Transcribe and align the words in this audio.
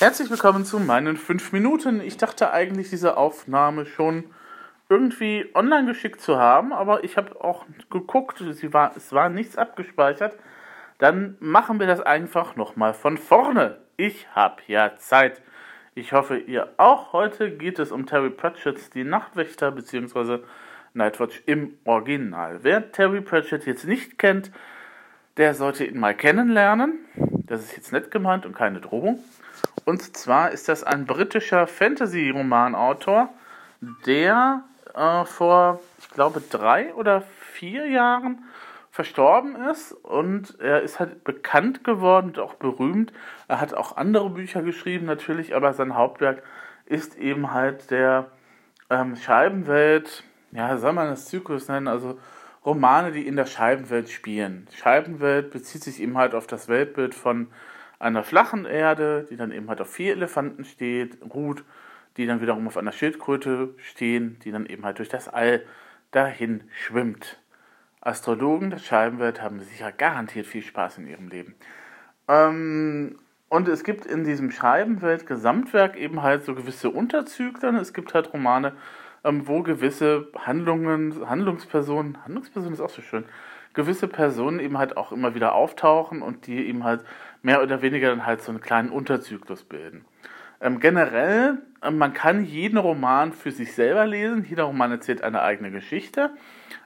Herzlich 0.00 0.30
willkommen 0.30 0.64
zu 0.64 0.80
meinen 0.80 1.18
5 1.18 1.52
Minuten. 1.52 2.00
Ich 2.00 2.16
dachte 2.16 2.54
eigentlich, 2.54 2.88
diese 2.88 3.18
Aufnahme 3.18 3.84
schon 3.84 4.24
irgendwie 4.88 5.50
online 5.52 5.84
geschickt 5.84 6.22
zu 6.22 6.38
haben, 6.38 6.72
aber 6.72 7.04
ich 7.04 7.18
habe 7.18 7.38
auch 7.44 7.66
geguckt, 7.90 8.42
sie 8.52 8.72
war, 8.72 8.96
es 8.96 9.12
war 9.12 9.28
nichts 9.28 9.58
abgespeichert. 9.58 10.38
Dann 10.96 11.36
machen 11.38 11.80
wir 11.80 11.86
das 11.86 12.00
einfach 12.00 12.56
nochmal 12.56 12.94
von 12.94 13.18
vorne. 13.18 13.76
Ich 13.98 14.26
habe 14.34 14.62
ja 14.68 14.96
Zeit. 14.96 15.42
Ich 15.94 16.14
hoffe, 16.14 16.38
ihr 16.38 16.72
auch. 16.78 17.12
Heute 17.12 17.50
geht 17.50 17.78
es 17.78 17.92
um 17.92 18.06
Terry 18.06 18.30
Pratchett's 18.30 18.88
Die 18.88 19.04
Nachtwächter 19.04 19.70
bzw. 19.70 20.38
Nightwatch 20.94 21.42
im 21.44 21.76
Original. 21.84 22.60
Wer 22.62 22.90
Terry 22.90 23.20
Pratchett 23.20 23.66
jetzt 23.66 23.86
nicht 23.86 24.18
kennt, 24.18 24.50
der 25.36 25.52
sollte 25.52 25.84
ihn 25.84 26.00
mal 26.00 26.14
kennenlernen. 26.14 27.00
Das 27.50 27.62
ist 27.62 27.76
jetzt 27.76 27.92
nett 27.92 28.12
gemeint 28.12 28.46
und 28.46 28.54
keine 28.54 28.80
Drohung. 28.80 29.18
Und 29.84 30.16
zwar 30.16 30.52
ist 30.52 30.68
das 30.68 30.84
ein 30.84 31.04
britischer 31.04 31.66
Fantasy-Romanautor, 31.66 33.28
der 34.06 34.62
äh, 34.94 35.24
vor, 35.24 35.80
ich 35.98 36.10
glaube, 36.10 36.40
drei 36.48 36.94
oder 36.94 37.22
vier 37.22 37.88
Jahren 37.88 38.44
verstorben 38.92 39.56
ist 39.68 39.90
und 39.90 40.60
er 40.60 40.82
ist 40.82 41.00
halt 41.00 41.24
bekannt 41.24 41.82
geworden 41.82 42.28
und 42.28 42.38
auch 42.38 42.54
berühmt. 42.54 43.12
Er 43.48 43.60
hat 43.60 43.74
auch 43.74 43.96
andere 43.96 44.30
Bücher 44.30 44.62
geschrieben 44.62 45.06
natürlich, 45.06 45.56
aber 45.56 45.72
sein 45.72 45.96
Hauptwerk 45.96 46.44
ist 46.86 47.16
eben 47.18 47.52
halt 47.52 47.90
der 47.90 48.30
ähm, 48.90 49.16
Scheibenwelt, 49.16 50.22
ja, 50.52 50.78
soll 50.78 50.92
man 50.92 51.08
das 51.08 51.26
Zyklus 51.26 51.66
nennen, 51.66 51.88
also 51.88 52.16
Romane, 52.64 53.12
die 53.12 53.26
in 53.26 53.36
der 53.36 53.46
Scheibenwelt 53.46 54.10
spielen. 54.10 54.66
Scheibenwelt 54.74 55.50
bezieht 55.50 55.82
sich 55.82 56.00
eben 56.00 56.18
halt 56.18 56.34
auf 56.34 56.46
das 56.46 56.68
Weltbild 56.68 57.14
von 57.14 57.48
einer 57.98 58.22
flachen 58.22 58.66
Erde, 58.66 59.26
die 59.30 59.36
dann 59.36 59.52
eben 59.52 59.68
halt 59.68 59.80
auf 59.80 59.90
vier 59.90 60.12
Elefanten 60.12 60.64
steht, 60.64 61.18
ruht, 61.34 61.64
die 62.16 62.26
dann 62.26 62.40
wiederum 62.40 62.66
auf 62.66 62.76
einer 62.76 62.92
Schildkröte 62.92 63.74
stehen, 63.78 64.38
die 64.44 64.50
dann 64.50 64.66
eben 64.66 64.84
halt 64.84 64.98
durch 64.98 65.08
das 65.08 65.28
All 65.28 65.64
dahin 66.10 66.64
schwimmt. 66.72 67.38
Astrologen 68.00 68.70
der 68.70 68.78
Scheibenwelt 68.78 69.42
haben 69.42 69.60
sicher 69.60 69.92
garantiert 69.92 70.46
viel 70.46 70.62
Spaß 70.62 70.98
in 70.98 71.06
ihrem 71.06 71.28
Leben. 71.28 71.54
Ähm, 72.28 73.18
und 73.48 73.68
es 73.68 73.84
gibt 73.84 74.06
in 74.06 74.24
diesem 74.24 74.50
Scheibenwelt-Gesamtwerk 74.50 75.96
eben 75.96 76.22
halt 76.22 76.44
so 76.44 76.54
gewisse 76.54 76.88
Unterzügler. 76.88 77.74
Es 77.74 77.92
gibt 77.92 78.14
halt 78.14 78.32
Romane, 78.32 78.72
ähm, 79.24 79.46
wo 79.46 79.62
gewisse 79.62 80.28
Handlungen, 80.36 81.28
Handlungspersonen, 81.28 82.22
Handlungspersonen 82.24 82.74
ist 82.74 82.80
auch 82.80 82.90
so 82.90 83.02
schön, 83.02 83.24
gewisse 83.74 84.08
Personen 84.08 84.60
eben 84.60 84.78
halt 84.78 84.96
auch 84.96 85.12
immer 85.12 85.34
wieder 85.34 85.54
auftauchen 85.54 86.22
und 86.22 86.46
die 86.46 86.66
eben 86.66 86.84
halt 86.84 87.04
mehr 87.42 87.62
oder 87.62 87.82
weniger 87.82 88.08
dann 88.10 88.26
halt 88.26 88.42
so 88.42 88.50
einen 88.50 88.60
kleinen 88.60 88.90
Unterzyklus 88.90 89.64
bilden. 89.64 90.04
Ähm, 90.62 90.78
generell, 90.78 91.58
äh, 91.82 91.90
man 91.90 92.12
kann 92.12 92.44
jeden 92.44 92.76
Roman 92.76 93.32
für 93.32 93.50
sich 93.50 93.72
selber 93.72 94.06
lesen. 94.06 94.44
Jeder 94.48 94.64
Roman 94.64 94.90
erzählt 94.90 95.22
eine 95.22 95.40
eigene 95.42 95.70
Geschichte. 95.70 96.32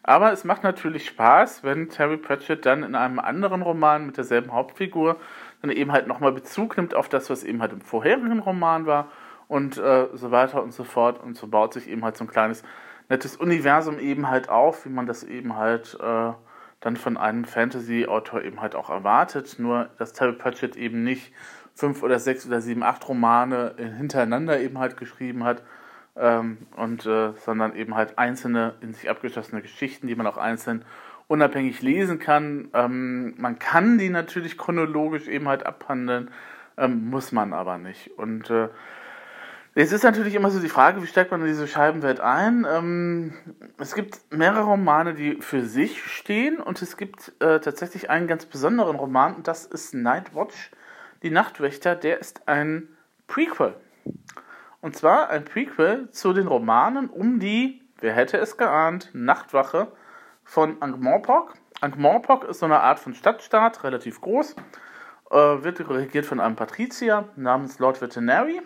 Aber 0.02 0.32
es 0.32 0.44
macht 0.44 0.62
natürlich 0.62 1.06
Spaß, 1.06 1.64
wenn 1.64 1.88
Terry 1.88 2.16
Pratchett 2.16 2.66
dann 2.66 2.84
in 2.84 2.94
einem 2.94 3.18
anderen 3.18 3.62
Roman 3.62 4.06
mit 4.06 4.16
derselben 4.16 4.52
Hauptfigur 4.52 5.16
dann 5.62 5.70
eben 5.70 5.92
halt 5.92 6.06
nochmal 6.06 6.32
Bezug 6.32 6.76
nimmt 6.76 6.94
auf 6.94 7.08
das, 7.08 7.30
was 7.30 7.42
eben 7.42 7.62
halt 7.62 7.72
im 7.72 7.80
vorherigen 7.80 8.38
Roman 8.38 8.86
war 8.86 9.10
und 9.48 9.78
äh, 9.78 10.08
so 10.14 10.30
weiter 10.30 10.62
und 10.62 10.72
so 10.72 10.84
fort. 10.84 11.22
Und 11.22 11.36
so 11.36 11.46
baut 11.46 11.74
sich 11.74 11.88
eben 11.88 12.04
halt 12.04 12.16
so 12.16 12.24
ein 12.24 12.28
kleines, 12.28 12.62
nettes 13.08 13.36
Universum 13.36 13.98
eben 13.98 14.28
halt 14.28 14.48
auf, 14.48 14.84
wie 14.84 14.90
man 14.90 15.06
das 15.06 15.24
eben 15.24 15.56
halt 15.56 15.98
äh, 16.00 16.32
dann 16.80 16.96
von 16.96 17.16
einem 17.16 17.44
Fantasy-Autor 17.44 18.42
eben 18.42 18.60
halt 18.60 18.74
auch 18.74 18.90
erwartet. 18.90 19.56
Nur, 19.58 19.90
dass 19.98 20.12
Terry 20.12 20.32
Pratchett 20.32 20.76
eben 20.76 21.02
nicht 21.04 21.32
fünf 21.74 22.02
oder 22.02 22.18
sechs 22.18 22.46
oder 22.46 22.60
sieben, 22.60 22.82
acht 22.82 23.08
Romane 23.08 23.74
hintereinander 23.76 24.60
eben 24.60 24.78
halt 24.78 24.96
geschrieben 24.96 25.44
hat, 25.44 25.62
ähm, 26.16 26.58
und, 26.76 27.06
äh, 27.06 27.32
sondern 27.44 27.74
eben 27.74 27.94
halt 27.94 28.18
einzelne 28.18 28.74
in 28.80 28.94
sich 28.94 29.10
abgeschlossene 29.10 29.62
Geschichten, 29.62 30.06
die 30.06 30.14
man 30.14 30.26
auch 30.26 30.36
einzeln 30.36 30.84
unabhängig 31.26 31.82
lesen 31.82 32.18
kann. 32.18 32.68
Ähm, 32.72 33.34
man 33.38 33.58
kann 33.58 33.98
die 33.98 34.10
natürlich 34.10 34.58
chronologisch 34.58 35.26
eben 35.26 35.48
halt 35.48 35.66
abhandeln, 35.66 36.30
ähm, 36.76 37.10
muss 37.10 37.32
man 37.32 37.52
aber 37.52 37.78
nicht. 37.78 38.10
Und 38.18 38.50
äh, 38.50 38.68
Jetzt 39.76 39.90
ist 39.90 40.04
natürlich 40.04 40.36
immer 40.36 40.50
so 40.50 40.60
die 40.60 40.68
Frage, 40.68 41.02
wie 41.02 41.06
steigt 41.08 41.32
man 41.32 41.40
in 41.40 41.48
diese 41.48 41.66
Scheibenwelt 41.66 42.20
ein? 42.20 42.64
Ähm, 42.70 43.34
es 43.76 43.96
gibt 43.96 44.20
mehrere 44.30 44.62
Romane, 44.62 45.14
die 45.14 45.42
für 45.42 45.64
sich 45.64 46.04
stehen 46.04 46.60
und 46.60 46.80
es 46.80 46.96
gibt 46.96 47.32
äh, 47.40 47.58
tatsächlich 47.58 48.08
einen 48.08 48.28
ganz 48.28 48.46
besonderen 48.46 48.94
Roman 48.94 49.34
und 49.34 49.48
das 49.48 49.66
ist 49.66 49.92
Nightwatch, 49.92 50.70
die 51.24 51.30
Nachtwächter. 51.30 51.96
Der 51.96 52.20
ist 52.20 52.46
ein 52.46 52.88
Prequel. 53.26 53.74
Und 54.80 54.94
zwar 54.94 55.30
ein 55.30 55.44
Prequel 55.44 56.08
zu 56.12 56.32
den 56.32 56.46
Romanen 56.46 57.10
um 57.10 57.40
die, 57.40 57.82
wer 57.98 58.12
hätte 58.12 58.38
es 58.38 58.56
geahnt, 58.56 59.10
Nachtwache 59.12 59.88
von 60.44 60.80
Ankh-Morpork. 60.80 61.54
Ankh-Morpork 61.80 62.44
ist 62.44 62.60
so 62.60 62.66
eine 62.66 62.78
Art 62.78 63.00
von 63.00 63.12
Stadtstaat, 63.12 63.82
relativ 63.82 64.20
groß, 64.20 64.54
äh, 65.32 65.34
wird 65.34 65.80
regiert 65.90 66.26
von 66.26 66.38
einem 66.38 66.54
Patrizier 66.54 67.28
namens 67.34 67.80
Lord 67.80 68.00
Veterinary 68.00 68.62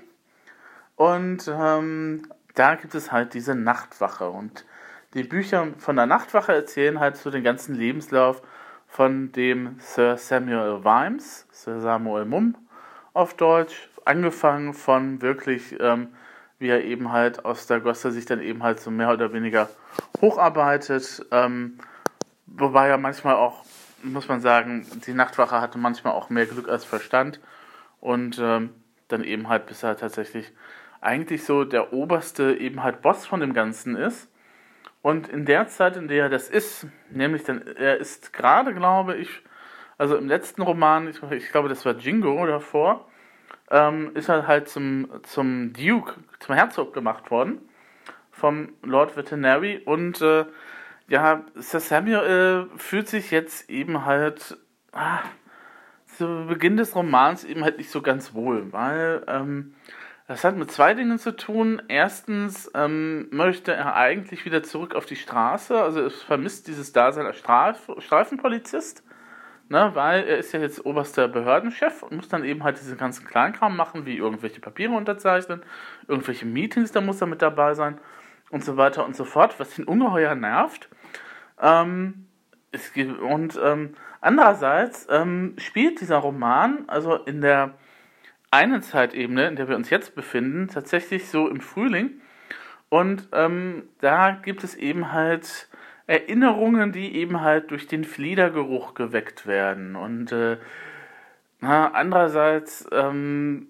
und 0.98 1.48
ähm, 1.48 2.22
da 2.56 2.75
gibt 2.75 2.92
es 2.97 3.12
halt 3.12 3.32
diese 3.32 3.54
Nachtwache. 3.54 4.28
Und 4.28 4.64
die 5.14 5.22
Bücher 5.22 5.69
von 5.78 5.94
der 5.94 6.06
Nachtwache 6.06 6.53
erzählen 6.53 6.98
halt 6.98 7.16
so 7.16 7.31
den 7.31 7.44
ganzen 7.44 7.76
Lebenslauf 7.76 8.42
von 8.88 9.31
dem 9.31 9.76
Sir 9.78 10.16
Samuel 10.16 10.82
Vimes, 10.82 11.47
Sir 11.53 11.81
Samuel 11.81 12.25
Mumm 12.25 12.56
auf 13.14 13.34
Deutsch, 13.34 13.88
angefangen 14.04 14.75
von 14.75 15.22
wirklich, 15.22 15.76
ähm, 15.78 16.08
wie 16.58 16.69
er 16.69 16.82
eben 16.82 17.12
halt 17.12 17.44
aus 17.44 17.69
der 17.69 17.78
Gosse 17.78 18.10
sich 18.10 18.26
dann 18.26 18.41
eben 18.41 18.64
halt 18.64 18.81
so 18.81 18.91
mehr 18.91 19.12
oder 19.12 19.32
weniger 19.32 19.69
hocharbeitet. 20.20 21.25
Ähm, 21.31 21.78
wobei 22.47 22.88
er 22.88 22.98
manchmal 22.98 23.37
auch, 23.37 23.64
muss 24.03 24.26
man 24.26 24.41
sagen, 24.41 24.84
die 25.06 25.14
Nachtwache 25.14 25.60
hatte 25.60 25.78
manchmal 25.78 26.14
auch 26.14 26.28
mehr 26.28 26.47
Glück 26.47 26.69
als 26.69 26.84
Verstand. 26.84 27.38
Und 28.00 28.41
ähm, 28.41 28.70
dann 29.06 29.25
eben 29.25 29.48
halt, 29.48 29.66
bis 29.66 29.82
er 29.82 29.97
tatsächlich 29.97 30.53
eigentlich 31.00 31.44
so 31.44 31.64
der 31.64 31.92
oberste 31.92 32.54
eben 32.54 32.82
halt 32.82 33.03
Boss 33.03 33.26
von 33.26 33.41
dem 33.41 33.54
Ganzen 33.54 33.97
ist. 33.97 34.31
Und 35.03 35.28
in 35.28 35.44
der 35.44 35.69
Zeit, 35.69 35.97
in 35.97 36.09
der 36.09 36.25
er 36.25 36.28
das 36.28 36.48
ist, 36.48 36.86
nämlich 37.10 37.44
dann, 37.44 37.66
er 37.66 37.98
ist 37.98 38.32
gerade, 38.32 38.75
glaube 38.75 39.16
ich, 39.16 39.42
also 39.97 40.16
im 40.16 40.28
letzten 40.28 40.62
Roman, 40.62 41.08
ich, 41.08 41.22
ich 41.31 41.50
glaube, 41.50 41.69
das 41.69 41.84
war 41.84 41.97
Jingo 41.97 42.47
davor, 42.47 43.08
ähm, 43.70 44.12
ist 44.14 44.28
er 44.28 44.47
halt 44.47 44.69
zum, 44.69 45.08
zum 45.22 45.72
Duke, 45.72 46.14
zum 46.41 46.54
Herzog 46.54 46.94
gemacht 46.94 47.31
worden, 47.31 47.60
vom 48.31 48.72
Lord 48.82 49.16
Veterinary. 49.16 49.82
Und 49.84 50.20
äh, 50.20 50.47
ja, 51.08 51.44
Sir 51.54 51.81
Samuel 51.81 52.69
äh, 52.72 52.78
fühlt 52.78 53.08
sich 53.08 53.31
jetzt 53.31 53.69
eben 53.70 54.04
halt 54.04 54.56
ah, 54.92 55.20
zu 56.06 56.47
Beginn 56.48 56.76
des 56.76 56.94
Romans 56.94 57.44
eben 57.44 57.64
halt 57.64 57.78
nicht 57.78 57.91
so 57.91 58.03
ganz 58.03 58.34
wohl, 58.34 58.72
weil 58.72 59.25
ähm, 59.26 59.75
das 60.28 60.44
hat 60.44 60.56
mit 60.56 60.70
zwei 60.70 60.92
Dingen 60.92 61.18
zu 61.18 61.34
tun. 61.34 61.80
Erstens 61.88 62.70
ähm, 62.74 63.28
möchte 63.30 63.72
er 63.72 63.96
eigentlich 63.96 64.44
wieder 64.44 64.62
zurück 64.62 64.94
auf 64.94 65.06
die 65.06 65.16
Straße, 65.16 65.80
also 65.80 66.02
er 66.02 66.10
vermisst 66.10 66.68
dieses 66.68 66.92
Dasein 66.92 67.24
als 67.24 67.38
Straf 67.38 67.90
Streifenpolizist, 67.98 69.02
ne, 69.70 69.90
weil 69.94 70.24
er 70.24 70.36
ist 70.36 70.52
ja 70.52 70.60
jetzt 70.60 70.84
oberster 70.84 71.28
Behördenchef 71.28 72.02
und 72.02 72.12
muss 72.12 72.28
dann 72.28 72.44
eben 72.44 72.62
halt 72.62 72.78
diesen 72.78 72.98
ganzen 72.98 73.26
Kleinkram 73.26 73.74
machen, 73.74 74.04
wie 74.04 74.18
irgendwelche 74.18 74.60
Papiere 74.60 74.92
unterzeichnen, 74.92 75.62
irgendwelche 76.06 76.44
Meetings, 76.44 76.92
da 76.92 77.00
muss 77.00 77.22
er 77.22 77.26
mit 77.26 77.40
dabei 77.40 77.72
sein 77.72 77.98
und 78.50 78.62
so 78.62 78.76
weiter 78.76 79.06
und 79.06 79.16
so 79.16 79.24
fort, 79.24 79.58
was 79.58 79.78
ihn 79.78 79.84
ungeheuer 79.84 80.34
nervt. 80.34 80.90
Ähm, 81.58 82.26
es, 82.70 82.92
und 82.94 83.58
ähm, 83.64 83.94
andererseits 84.20 85.06
ähm, 85.10 85.54
spielt 85.56 86.02
dieser 86.02 86.18
Roman, 86.18 86.84
also 86.86 87.16
in 87.16 87.40
der 87.40 87.72
eine 88.50 88.81
Zeitebene, 88.81 89.46
in 89.49 89.56
der 89.56 89.69
wir 89.69 89.76
uns 89.76 89.90
jetzt 89.90 90.14
befinden, 90.14 90.69
tatsächlich 90.69 91.28
so 91.28 91.49
im 91.49 91.61
Frühling. 91.61 92.20
Und 92.88 93.28
ähm, 93.32 93.84
da 94.00 94.31
gibt 94.31 94.64
es 94.64 94.75
eben 94.75 95.12
halt 95.12 95.69
Erinnerungen, 96.06 96.93
die 96.93 97.17
eben 97.17 97.43
halt 97.43 97.70
durch 97.70 97.87
den 97.87 98.05
Fliedergeruch 98.05 98.94
geweckt 98.94 99.46
werden. 99.46 99.94
Und 99.94 100.32
äh, 100.32 100.56
na, 101.61 101.88
andererseits 101.93 102.88
ähm, 102.93 103.69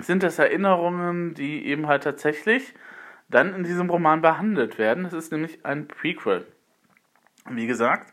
sind 0.00 0.22
das 0.22 0.38
Erinnerungen, 0.38 1.34
die 1.34 1.66
eben 1.66 1.86
halt 1.86 2.02
tatsächlich 2.02 2.74
dann 3.28 3.54
in 3.54 3.62
diesem 3.62 3.90
Roman 3.90 4.22
behandelt 4.22 4.78
werden. 4.78 5.04
Das 5.04 5.12
ist 5.12 5.30
nämlich 5.30 5.64
ein 5.64 5.86
Prequel, 5.86 6.46
wie 7.50 7.66
gesagt. 7.66 8.12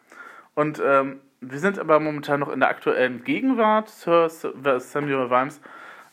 Und 0.54 0.82
ähm, 0.86 1.22
wir 1.42 1.60
sind 1.60 1.80
aber 1.80 2.00
momentan 2.00 2.40
noch 2.40 2.52
in 2.52 2.60
der 2.60 2.70
aktuellen 2.70 3.24
Gegenwart. 3.24 3.90
Sir 3.90 4.30
Samuel 4.30 5.30
Vimes 5.30 5.62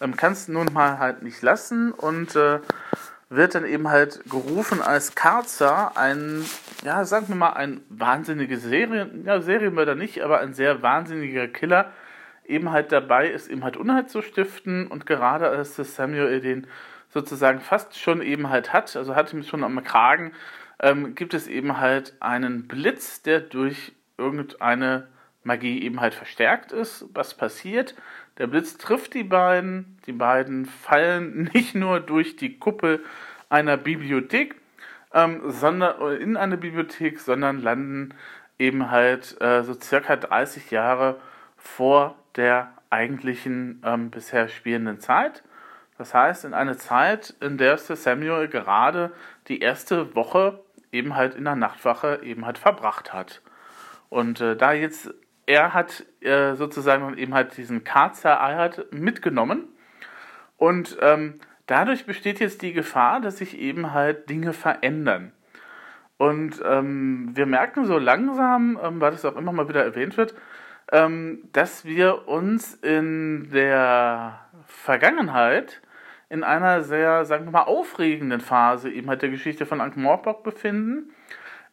ähm, 0.03 0.17
kann 0.17 0.33
es 0.33 0.49
nun 0.49 0.73
mal 0.73 0.99
halt 0.99 1.23
nicht 1.23 1.41
lassen 1.43 1.93
und 1.93 2.37
äh, 2.37 2.61
wird 3.31 3.55
dann 3.55 3.65
eben 3.65 3.89
halt 3.89 4.23
gerufen 4.29 4.83
als 4.83 5.15
Karzer, 5.15 5.97
ein, 5.97 6.45
ja, 6.85 7.05
sagen 7.05 7.29
wir 7.29 7.37
mal, 7.37 7.55
ein 7.55 7.81
wahnsinniger 7.89 8.59
Serien, 8.59 9.25
ja, 9.25 9.41
Serienmörder 9.41 9.95
nicht, 9.95 10.23
aber 10.23 10.41
ein 10.41 10.53
sehr 10.53 10.83
wahnsinniger 10.83 11.49
Killer, 11.49 11.93
eben 12.45 12.73
halt 12.73 12.93
dabei 12.93 13.29
ist, 13.31 13.49
eben 13.49 13.65
halt 13.65 13.77
Unheil 13.77 14.07
zu 14.07 14.21
stiften 14.21 14.87
und 14.89 15.07
gerade 15.07 15.49
als 15.49 15.77
Samuel 15.77 16.41
den 16.41 16.67
sozusagen 17.09 17.61
fast 17.61 17.99
schon 17.99 18.21
eben 18.21 18.51
halt 18.51 18.73
hat, 18.73 18.97
also 18.97 19.15
hat 19.15 19.33
ihn 19.33 19.45
schon 19.45 19.65
am 19.65 19.83
Kragen, 19.83 20.33
ähm, 20.81 21.15
gibt 21.15 21.33
es 21.33 21.47
eben 21.47 21.79
halt 21.79 22.15
einen 22.21 22.67
Blitz, 22.67 23.23
der 23.23 23.41
durch 23.41 23.93
irgendeine 24.19 25.09
Magie 25.45 25.83
eben 25.83 26.01
halt 26.01 26.15
verstärkt 26.15 26.73
ist. 26.73 27.07
Was 27.15 27.35
passiert? 27.35 27.95
Der 28.43 28.49
Blitz 28.49 28.77
trifft 28.77 29.15
die 29.15 29.23
beiden, 29.23 30.01
die 30.07 30.13
beiden 30.13 30.67
fallen 30.67 31.45
nicht 31.55 31.77
nur 31.77 32.01
durch 32.01 32.35
die 32.35 32.59
Kuppel 32.59 32.99
einer 33.49 33.77
Bibliothek, 33.77 34.57
ähm, 35.15 35.43
sondern 35.47 36.21
in 36.21 36.37
eine 36.37 36.57
Bibliothek, 36.57 37.21
sondern 37.21 37.63
landen 37.63 38.15
eben 38.59 38.91
halt 38.91 39.41
äh, 39.41 39.63
so 39.63 39.75
circa 39.75 40.17
30 40.17 40.73
Jahre 40.73 41.21
vor 41.57 42.17
der 42.35 42.73
eigentlichen 42.91 43.81
ähm, 43.85 44.11
bisher 44.11 44.49
spielenden 44.49 44.99
Zeit. 44.99 45.45
Das 45.97 46.13
heißt, 46.13 46.45
in 46.45 46.53
eine 46.53 46.77
Zeit, 46.77 47.37
in 47.39 47.59
der 47.59 47.79
Samuel 47.79 48.49
gerade 48.49 49.13
die 49.47 49.61
erste 49.61 50.17
Woche 50.17 50.59
eben 50.91 51.15
halt 51.15 51.37
in 51.37 51.45
der 51.45 51.55
Nachtwache 51.55 52.19
eben 52.25 52.45
halt 52.45 52.59
verbracht 52.59 53.13
hat. 53.13 53.41
Und 54.09 54.41
äh, 54.41 54.57
da 54.57 54.73
jetzt, 54.73 55.15
er 55.47 55.75
hat 55.75 56.05
äh, 56.21 56.55
sozusagen 56.55 57.17
eben 57.17 57.35
halt 57.35 57.57
diesen 57.57 57.85
Karzer 57.85 58.41
hat 58.41 58.93
mitgenommen 58.93 59.69
und 60.57 60.97
ähm, 61.01 61.41
dadurch 61.67 62.07
besteht 62.07 62.41
jetzt 62.41 62.63
die 62.63 62.73
Gefahr, 62.73 63.21
dass 63.21 63.39
sich 63.39 63.59
eben 63.59 63.93
halt 63.93 64.31
Dinge 64.31 64.53
verändern. 64.53 65.33
Und 66.19 66.63
ähm, 66.65 67.31
wir 67.35 67.47
merken 67.47 67.85
so 67.85 67.99
langsam, 67.99 68.79
ähm, 68.81 69.01
weil 69.01 69.11
das 69.11 69.25
auch 69.25 69.37
immer 69.37 69.51
mal 69.53 69.69
wieder 69.69 69.83
erwähnt 69.83 70.17
wird, 70.17 70.35
ähm, 70.93 71.49
dass 71.53 71.85
wir 71.85 72.29
uns 72.29 72.75
in 72.75 73.51
der 73.51 74.39
Vergangenheit 74.67 75.83
in 76.29 76.45
einer 76.45 76.83
sehr, 76.83 77.25
sagen 77.25 77.47
wir 77.47 77.51
mal, 77.51 77.63
aufregenden 77.65 78.41
Phase 78.41 78.91
eben 78.91 79.09
halt 79.09 79.23
der 79.23 79.31
Geschichte 79.31 79.67
von 79.67 79.81
Ankh-Morpork 79.81 80.45
befinden. 80.45 81.13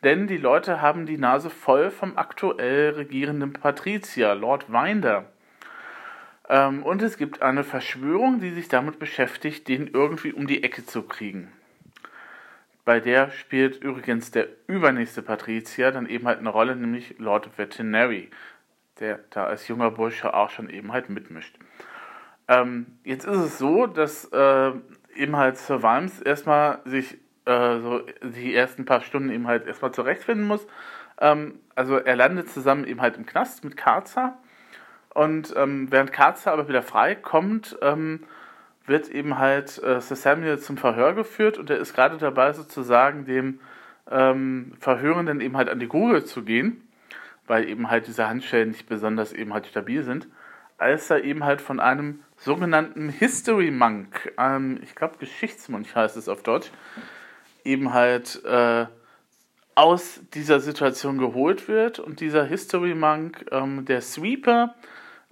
Denn 0.03 0.27
die 0.27 0.37
Leute 0.37 0.81
haben 0.81 1.05
die 1.05 1.17
Nase 1.17 1.49
voll 1.49 1.91
vom 1.91 2.17
aktuell 2.17 2.91
regierenden 2.91 3.53
Patrizier, 3.53 4.33
Lord 4.35 4.71
Winder. 4.71 5.25
Ähm, 6.47 6.83
und 6.83 7.01
es 7.01 7.17
gibt 7.17 7.41
eine 7.41 7.63
Verschwörung, 7.63 8.39
die 8.39 8.51
sich 8.51 8.69
damit 8.69 8.99
beschäftigt, 8.99 9.67
den 9.67 9.87
irgendwie 9.87 10.31
um 10.31 10.47
die 10.47 10.63
Ecke 10.63 10.85
zu 10.85 11.03
kriegen. 11.03 11.51
Bei 12.85 12.99
der 12.99 13.29
spielt 13.31 13.83
übrigens 13.83 14.31
der 14.31 14.47
übernächste 14.67 15.21
Patrizier 15.21 15.91
dann 15.91 16.07
eben 16.07 16.27
halt 16.27 16.39
eine 16.39 16.49
Rolle, 16.49 16.75
nämlich 16.75 17.15
Lord 17.19 17.57
Veterinary 17.57 18.29
der 18.99 19.19
da 19.29 19.45
als 19.45 19.67
junger 19.67 19.91
Bursche 19.91 20.33
auch 20.33 20.49
schon 20.49 20.69
eben 20.69 20.91
halt 20.91 21.09
mitmischt. 21.09 21.57
Ähm, 22.47 22.99
jetzt 23.03 23.25
ist 23.25 23.37
es 23.37 23.57
so, 23.57 23.87
dass 23.87 24.25
äh, 24.25 24.71
eben 25.15 25.35
halt 25.35 25.57
Sir 25.57 25.83
Vimes 25.83 26.21
erstmal 26.21 26.79
sich 26.85 27.17
äh, 27.49 27.79
so 27.79 28.01
die 28.23 28.53
ersten 28.53 28.85
paar 28.85 29.01
Stunden 29.01 29.29
eben 29.29 29.47
halt 29.47 29.67
erstmal 29.67 29.91
zurechtfinden 29.91 30.47
muss. 30.47 30.65
Ähm, 31.19 31.59
also 31.75 31.97
er 31.97 32.15
landet 32.15 32.49
zusammen 32.49 32.85
eben 32.85 33.01
halt 33.01 33.17
im 33.17 33.25
Knast 33.25 33.63
mit 33.63 33.75
Karza 33.75 34.37
und 35.13 35.53
ähm, 35.57 35.87
während 35.91 36.13
Karza 36.13 36.51
aber 36.51 36.67
wieder 36.67 36.81
frei 36.81 37.15
kommt, 37.15 37.77
ähm, 37.81 38.23
wird 38.85 39.09
eben 39.09 39.37
halt 39.37 39.81
äh, 39.83 39.99
Sir 40.01 40.15
Samuel 40.15 40.59
zum 40.59 40.77
Verhör 40.77 41.13
geführt 41.13 41.57
und 41.57 41.69
er 41.69 41.77
ist 41.77 41.93
gerade 41.93 42.17
dabei 42.17 42.53
sozusagen 42.53 43.25
dem 43.25 43.59
ähm, 44.09 44.73
Verhörenden 44.79 45.41
eben 45.41 45.57
halt 45.57 45.69
an 45.69 45.79
die 45.79 45.87
Grube 45.87 46.23
zu 46.23 46.43
gehen 46.43 46.83
weil 47.49 47.67
eben 47.67 47.89
halt 47.89 48.07
diese 48.07 48.29
Handschellen 48.29 48.69
nicht 48.69 48.87
besonders 48.87 49.33
eben 49.33 49.53
halt 49.53 49.65
stabil 49.65 50.03
sind, 50.03 50.27
als 50.77 51.09
er 51.09 51.23
eben 51.23 51.43
halt 51.43 51.61
von 51.61 51.79
einem 51.79 52.23
sogenannten 52.37 53.09
History 53.09 53.71
Monk, 53.71 54.31
ähm, 54.37 54.79
ich 54.83 54.95
glaube 54.95 55.17
Geschichtsmönch 55.17 55.93
heißt 55.95 56.15
es 56.15 56.29
auf 56.29 56.43
Deutsch, 56.43 56.71
eben 57.63 57.93
halt 57.93 58.43
äh, 58.45 58.85
aus 59.75 60.19
dieser 60.33 60.59
Situation 60.59 61.17
geholt 61.17 61.67
wird 61.67 61.99
und 61.99 62.19
dieser 62.19 62.43
History 62.43 62.95
Monk, 62.95 63.45
ähm, 63.51 63.85
der 63.85 64.01
Sweeper, 64.01 64.75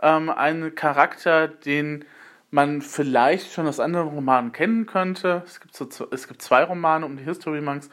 ähm, 0.02 0.30
ein 0.30 0.74
Charakter, 0.76 1.48
den 1.48 2.06
man 2.50 2.82
vielleicht 2.82 3.52
schon 3.52 3.68
aus 3.68 3.80
anderen 3.80 4.08
Romanen 4.08 4.52
kennen 4.52 4.86
könnte. 4.86 5.44
Es 5.46 5.60
gibt, 5.60 5.76
so, 5.76 6.08
es 6.12 6.28
gibt 6.28 6.42
zwei 6.42 6.64
Romane 6.64 7.06
um 7.06 7.18
die 7.18 7.24
History 7.24 7.62
Monks. 7.62 7.90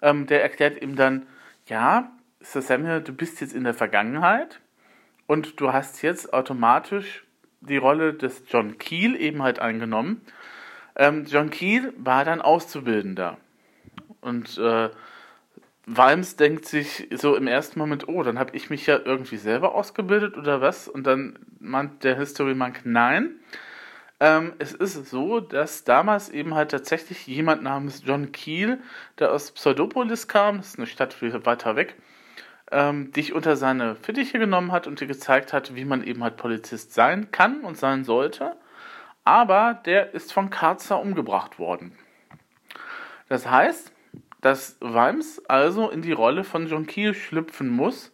Ähm, 0.00 0.26
der 0.26 0.42
erklärt 0.42 0.80
ihm 0.80 0.96
dann, 0.96 1.26
ja, 1.66 2.10
Sir 2.40 2.62
Samuel, 2.62 3.02
du 3.02 3.12
bist 3.12 3.40
jetzt 3.42 3.54
in 3.54 3.64
der 3.64 3.74
Vergangenheit 3.74 4.60
und 5.26 5.60
du 5.60 5.72
hast 5.72 6.00
jetzt 6.02 6.32
automatisch 6.32 7.26
die 7.60 7.76
Rolle 7.76 8.14
des 8.14 8.44
John 8.48 8.78
Keel 8.78 9.14
eben 9.14 9.42
halt 9.42 9.58
eingenommen. 9.58 10.22
Ähm, 10.96 11.26
John 11.26 11.50
Keel 11.50 11.92
war 11.98 12.24
dann 12.24 12.40
Auszubildender. 12.40 13.36
Und 14.20 14.58
äh, 14.58 14.90
Walms 15.86 16.36
denkt 16.36 16.66
sich 16.66 17.08
so 17.12 17.34
im 17.36 17.46
ersten 17.46 17.78
Moment, 17.78 18.08
oh, 18.08 18.22
dann 18.22 18.38
habe 18.38 18.56
ich 18.56 18.70
mich 18.70 18.86
ja 18.86 18.98
irgendwie 19.04 19.38
selber 19.38 19.74
ausgebildet 19.74 20.36
oder 20.36 20.60
was? 20.60 20.88
Und 20.88 21.06
dann 21.06 21.38
meint 21.58 22.04
der 22.04 22.16
History 22.16 22.54
Monk, 22.54 22.82
nein. 22.84 23.40
Ähm, 24.20 24.52
es 24.58 24.72
ist 24.72 25.06
so, 25.06 25.40
dass 25.40 25.84
damals 25.84 26.28
eben 26.28 26.54
halt 26.54 26.70
tatsächlich 26.70 27.26
jemand 27.26 27.62
namens 27.62 28.02
John 28.04 28.32
Keel, 28.32 28.78
der 29.18 29.32
aus 29.32 29.50
Pseudopolis 29.52 30.28
kam, 30.28 30.58
das 30.58 30.68
ist 30.68 30.78
eine 30.78 30.86
Stadt 30.86 31.14
viel 31.14 31.44
weiter 31.46 31.74
weg, 31.74 31.96
ähm, 32.70 33.12
dich 33.12 33.32
unter 33.32 33.56
seine 33.56 33.96
Fittiche 33.96 34.38
genommen 34.38 34.72
hat 34.72 34.86
und 34.86 35.00
dir 35.00 35.06
gezeigt 35.06 35.54
hat, 35.54 35.74
wie 35.74 35.86
man 35.86 36.04
eben 36.04 36.22
halt 36.22 36.36
Polizist 36.36 36.92
sein 36.92 37.32
kann 37.32 37.62
und 37.62 37.78
sein 37.78 38.04
sollte. 38.04 38.56
Aber 39.24 39.80
der 39.86 40.14
ist 40.14 40.32
von 40.32 40.50
Karzer 40.50 41.00
umgebracht 41.00 41.58
worden. 41.58 41.92
Das 43.28 43.48
heißt, 43.50 43.92
dass 44.40 44.76
Weims 44.80 45.42
also 45.48 45.90
in 45.90 46.02
die 46.02 46.12
Rolle 46.12 46.44
von 46.44 46.66
John 46.66 46.86
Keel 46.86 47.14
schlüpfen 47.14 47.68
muss, 47.68 48.12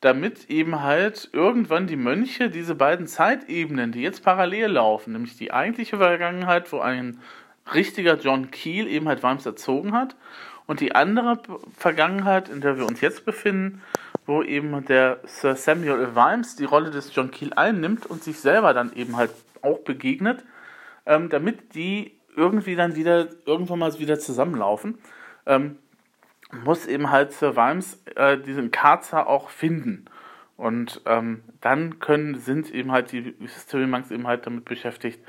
damit 0.00 0.48
eben 0.48 0.82
halt 0.82 1.28
irgendwann 1.32 1.86
die 1.86 1.96
Mönche 1.96 2.48
diese 2.48 2.74
beiden 2.74 3.06
Zeitebenen, 3.06 3.92
die 3.92 4.00
jetzt 4.00 4.24
parallel 4.24 4.72
laufen, 4.72 5.12
nämlich 5.12 5.36
die 5.36 5.52
eigentliche 5.52 5.98
Vergangenheit, 5.98 6.72
wo 6.72 6.80
ein 6.80 7.20
richtiger 7.74 8.18
John 8.18 8.50
Keel 8.50 8.88
eben 8.88 9.08
halt 9.08 9.22
Weims 9.22 9.46
erzogen 9.46 9.92
hat 9.92 10.16
und 10.66 10.80
die 10.80 10.94
andere 10.94 11.38
Vergangenheit, 11.76 12.48
in 12.48 12.60
der 12.60 12.78
wir 12.78 12.86
uns 12.86 13.00
jetzt 13.00 13.24
befinden, 13.24 13.82
wo 14.26 14.42
eben 14.42 14.84
der 14.86 15.20
Sir 15.24 15.56
Samuel 15.56 16.14
Vimes 16.14 16.56
die 16.56 16.64
Rolle 16.64 16.90
des 16.90 17.14
John 17.14 17.30
Keel 17.30 17.52
einnimmt 17.54 18.06
und 18.06 18.24
sich 18.24 18.40
selber 18.40 18.72
dann 18.72 18.92
eben 18.94 19.16
halt 19.16 19.30
auch 19.62 19.80
begegnet, 19.80 20.44
ähm, 21.06 21.28
damit 21.28 21.74
die 21.74 22.12
irgendwie 22.36 22.76
dann 22.76 22.96
wieder 22.96 23.28
irgendwann 23.44 23.80
mal 23.80 23.98
wieder 23.98 24.18
zusammenlaufen, 24.18 24.98
ähm, 25.46 25.78
muss 26.64 26.86
eben 26.86 27.10
halt 27.10 27.32
Sir 27.32 27.56
Vimes 27.56 28.02
äh, 28.16 28.38
diesen 28.38 28.70
Karzer 28.70 29.26
auch 29.26 29.50
finden. 29.50 30.06
Und 30.56 31.00
ähm, 31.06 31.42
dann 31.60 32.00
können, 32.00 32.38
sind 32.38 32.70
eben 32.74 32.92
halt 32.92 33.12
die 33.12 33.34
History 33.40 33.86
Monks 33.86 34.10
eben 34.10 34.26
halt 34.26 34.46
damit 34.46 34.66
beschäftigt, 34.66 35.20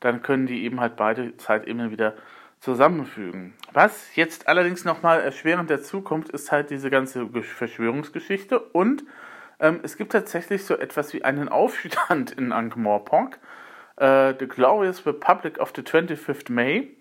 dann 0.00 0.22
können 0.22 0.46
die 0.46 0.64
eben 0.64 0.80
halt 0.80 0.96
beide 0.96 1.36
Zeitebenen 1.36 1.90
wieder 1.90 2.14
zusammenfügen. 2.58 3.54
Was 3.72 4.14
jetzt 4.16 4.48
allerdings 4.48 4.84
nochmal 4.84 5.20
erschwerend 5.20 5.68
dazukommt, 5.68 6.30
ist 6.30 6.52
halt 6.52 6.70
diese 6.70 6.90
ganze 6.90 7.28
Verschwörungsgeschichte 7.42 8.58
und 8.58 9.04
ähm, 9.60 9.80
es 9.82 9.96
gibt 9.96 10.12
tatsächlich 10.12 10.64
so 10.64 10.76
etwas 10.76 11.12
wie 11.12 11.24
einen 11.24 11.48
Aufstand 11.48 12.32
in 12.32 12.52
Ankh-Morpork, 12.52 13.38
äh, 13.96 14.34
The 14.38 14.46
Glorious 14.46 15.04
Republic 15.06 15.58
of 15.58 15.72
the 15.74 15.82
25th 15.82 16.50
May. 16.50 16.96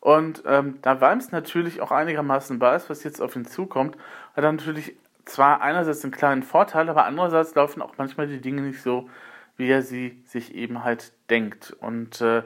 Und 0.00 0.42
ähm, 0.46 0.78
da 0.82 1.00
Weims 1.00 1.32
natürlich 1.32 1.80
auch 1.80 1.90
einigermaßen 1.90 2.60
weiß, 2.60 2.88
was 2.88 3.04
jetzt 3.04 3.20
auf 3.20 3.34
ihn 3.34 3.44
zukommt, 3.44 3.96
hat 4.36 4.44
er 4.44 4.52
natürlich 4.52 4.96
zwar 5.24 5.60
einerseits 5.60 6.02
einen 6.04 6.12
kleinen 6.12 6.42
Vorteil, 6.42 6.88
aber 6.88 7.04
andererseits 7.04 7.54
laufen 7.54 7.82
auch 7.82 7.98
manchmal 7.98 8.26
die 8.26 8.40
Dinge 8.40 8.62
nicht 8.62 8.82
so, 8.82 9.08
wie 9.56 9.68
er 9.68 9.82
sie 9.82 10.22
sich 10.24 10.54
eben 10.54 10.84
halt 10.84 11.12
denkt. 11.30 11.76
Und 11.80 12.20
äh, 12.20 12.42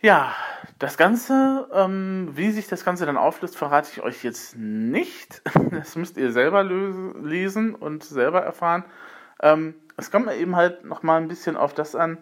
ja, 0.00 0.32
das 0.78 0.96
Ganze, 0.96 1.68
ähm, 1.72 2.30
wie 2.34 2.50
sich 2.50 2.68
das 2.68 2.84
Ganze 2.84 3.04
dann 3.04 3.16
auflöst, 3.16 3.56
verrate 3.56 3.90
ich 3.92 4.02
euch 4.02 4.22
jetzt 4.24 4.56
nicht. 4.56 5.42
Das 5.70 5.96
müsst 5.96 6.16
ihr 6.16 6.32
selber 6.32 6.64
lesen 6.64 7.74
und 7.74 8.02
selber 8.02 8.42
erfahren. 8.42 8.84
Ähm, 9.40 9.74
es 9.96 10.10
kommt 10.10 10.26
mir 10.26 10.36
eben 10.36 10.56
halt 10.56 10.84
nochmal 10.84 11.20
ein 11.20 11.28
bisschen 11.28 11.56
auf 11.56 11.74
das 11.74 11.94
an, 11.94 12.18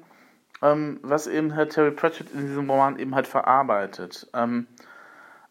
ähm, 0.63 1.01
was 1.03 1.27
eben 1.27 1.53
Herr 1.53 1.69
Terry 1.69 1.91
Pratchett 1.91 2.31
in 2.33 2.47
diesem 2.47 2.69
Roman 2.71 2.99
eben 2.99 3.15
halt 3.15 3.27
verarbeitet. 3.27 4.29
Ähm, 4.35 4.67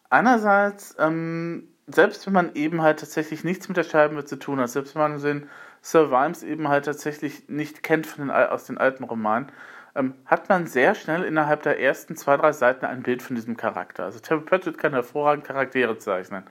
einerseits, 0.09 0.95
ähm, 0.99 1.67
selbst 1.87 2.25
wenn 2.25 2.33
man 2.33 2.55
eben 2.55 2.81
halt 2.81 2.99
tatsächlich 2.99 3.43
nichts 3.43 3.67
mit 3.67 3.77
der 3.77 3.83
Scheibenwelt 3.83 4.27
zu 4.27 4.37
tun 4.37 4.59
hat, 4.59 4.69
selbst 4.69 4.95
wenn 4.95 5.01
man 5.01 5.21
den 5.21 5.49
Sir 5.81 6.09
Vimes 6.09 6.41
eben 6.41 6.67
halt 6.67 6.85
tatsächlich 6.85 7.47
nicht 7.47 7.83
kennt 7.83 8.07
von 8.07 8.27
den, 8.27 8.31
aus 8.35 8.65
den 8.65 8.79
alten 8.79 9.03
Romanen, 9.03 9.51
ähm, 9.95 10.15
hat 10.25 10.49
man 10.49 10.67
sehr 10.67 10.95
schnell 10.95 11.23
innerhalb 11.23 11.63
der 11.63 11.79
ersten 11.79 12.15
zwei, 12.15 12.37
drei 12.37 12.51
Seiten 12.51 12.85
ein 12.85 13.03
Bild 13.03 13.21
von 13.21 13.35
diesem 13.35 13.55
Charakter. 13.55 14.03
Also 14.03 14.19
Terry 14.19 14.41
Pratchett 14.41 14.77
kann 14.77 14.93
hervorragend 14.93 15.45
Charaktere 15.45 15.97
zeichnen. 15.97 16.43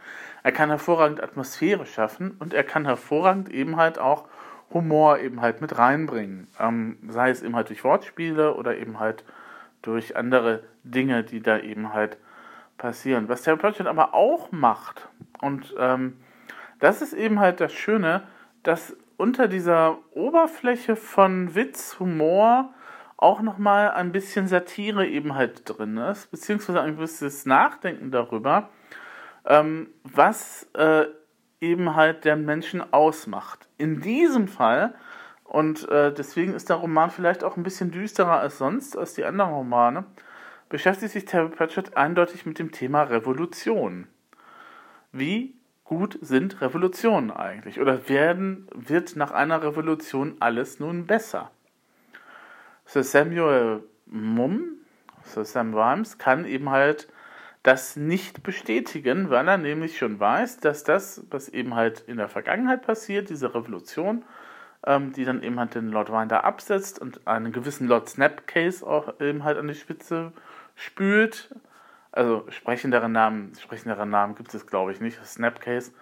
Er 0.43 0.53
kann 0.53 0.71
hervorragend 0.71 1.23
Atmosphäre 1.23 1.85
schaffen 1.85 2.37
und 2.39 2.55
er 2.55 2.65
kann 2.65 2.87
hervorragend 2.87 3.51
eben 3.51 3.77
halt 3.77 3.99
auch 3.99 4.29
Humor 4.73 5.19
eben 5.19 5.41
halt 5.41 5.61
mit 5.61 5.79
reinbringen. 5.79 6.49
Ähm, 6.59 6.99
sei 7.09 7.31
es 7.31 7.43
eben 7.43 7.57
halt 7.57 7.69
durch 7.69 7.85
Wortspiele 7.85 8.55
oder 8.55 8.77
eben 8.77 8.99
halt 8.99 9.25
durch 9.83 10.17
andere 10.17 10.63
Dinge, 10.83 11.25
die 11.25 11.41
da 11.41 11.59
eben 11.59 11.93
halt 11.93 12.17
passieren. 12.79 13.29
Was 13.29 13.43
Terry 13.43 13.59
Pratchett 13.59 13.87
aber 13.87 14.15
auch 14.15 14.51
macht, 14.51 15.09
und 15.41 15.75
ähm, 15.79 16.17
das 16.81 17.03
ist 17.03 17.13
eben 17.13 17.39
halt 17.39 17.61
das 17.61 17.73
Schöne, 17.73 18.25
dass 18.63 18.97
unter 19.17 19.49
dieser 19.49 19.99
Oberfläche 20.13 20.97
von 20.97 21.55
Witz, 21.55 21.99
Humor 22.01 22.75
auch 23.17 23.43
nochmal 23.43 23.91
ein 23.91 24.13
bisschen 24.13 24.49
Satire 24.49 25.07
eben 25.07 25.35
halt 25.35 25.63
drin 25.65 25.97
ist, 25.97 26.31
beziehungsweise 26.31 26.81
ein 26.81 26.97
gewisses 26.97 27.47
Nachdenken 27.47 28.11
darüber, 28.11 28.71
ähm, 29.47 29.89
was 30.03 30.69
äh, 30.75 31.07
eben 31.65 31.95
halt 31.97 32.25
der 32.25 32.37
Menschen 32.37 32.93
ausmacht. 32.93 33.69
In 33.79 34.01
diesem 34.01 34.49
Fall, 34.49 34.95
und 35.45 35.89
äh, 35.89 36.13
deswegen 36.13 36.55
ist 36.55 36.69
der 36.69 36.77
Roman 36.77 37.11
vielleicht 37.11 37.45
auch 37.45 37.57
ein 37.57 37.63
bisschen 37.63 37.91
düsterer 37.91 38.41
als 38.41 38.59
sonst, 38.59 38.97
als 38.97 39.15
die 39.15 39.25
anderen 39.25 39.53
Romane, 39.53 40.05
beschäftigt 40.69 41.13
sich 41.13 41.25
Terry 41.25 41.49
Pratchett 41.49 41.97
eindeutig 41.97 42.47
mit 42.47 42.59
dem 42.59 42.73
Thema 42.73 43.03
Revolution. 43.03 44.07
Wie 45.13 45.55
gut 45.85 46.19
sind 46.21 46.61
Revolutionen 46.61 47.31
eigentlich? 47.31 47.81
Oder 47.81 48.09
werden, 48.09 48.67
wird 48.75 49.17
nach 49.17 49.31
einer 49.31 49.63
Revolution 49.63 50.37
alles 50.41 50.81
nun 50.81 51.07
besser? 51.07 51.51
Sir 52.87 53.03
Samuel 53.03 53.85
Mumm, 54.07 54.79
Sir 55.23 55.45
Sam 55.45 55.75
Rhymes, 55.75 56.19
kann 56.19 56.45
eben 56.45 56.71
halt 56.71 57.09
das 57.65 57.97
nicht 57.97 58.43
bestätigen, 58.43 59.31
weil 59.31 59.49
er 59.49 59.57
nämlich 59.57 59.97
schon 59.99 60.21
weiß, 60.21 60.59
dass 60.59 60.85
das, 60.85 61.25
was 61.31 61.49
eben 61.49 61.75
halt 61.75 62.01
in 62.01 62.19
der 62.19 62.29
Vergangenheit 62.29 62.83
passiert, 62.83 63.31
diese 63.31 63.55
Revolution, 63.55 64.23
ähm, 64.87 65.13
die 65.15 65.25
dann 65.25 65.43
eben 65.43 65.59
halt 65.59 65.75
den 65.75 65.89
Lord 65.89 66.13
Winder 66.13 66.45
absetzt 66.45 66.99
und 67.01 67.27
einen 67.27 67.53
gewissen 67.53 67.89
Lord 67.89 68.09
Snapcase 68.09 68.87
auch 68.87 69.19
eben 69.19 69.45
halt 69.45 69.57
an 69.57 69.67
die 69.67 69.75
Spitze 69.75 70.33
spült. 70.75 71.55
Also 72.13 72.45
sprechendere 72.51 73.09
Namen, 73.09 73.55
sprechendere 73.59 74.07
Namen 74.07 74.35
gibt 74.35 74.55
es 74.55 74.67
glaube 74.67 74.93
ich 74.93 75.01
nicht, 75.01 75.25
Snapcase. 75.25 75.93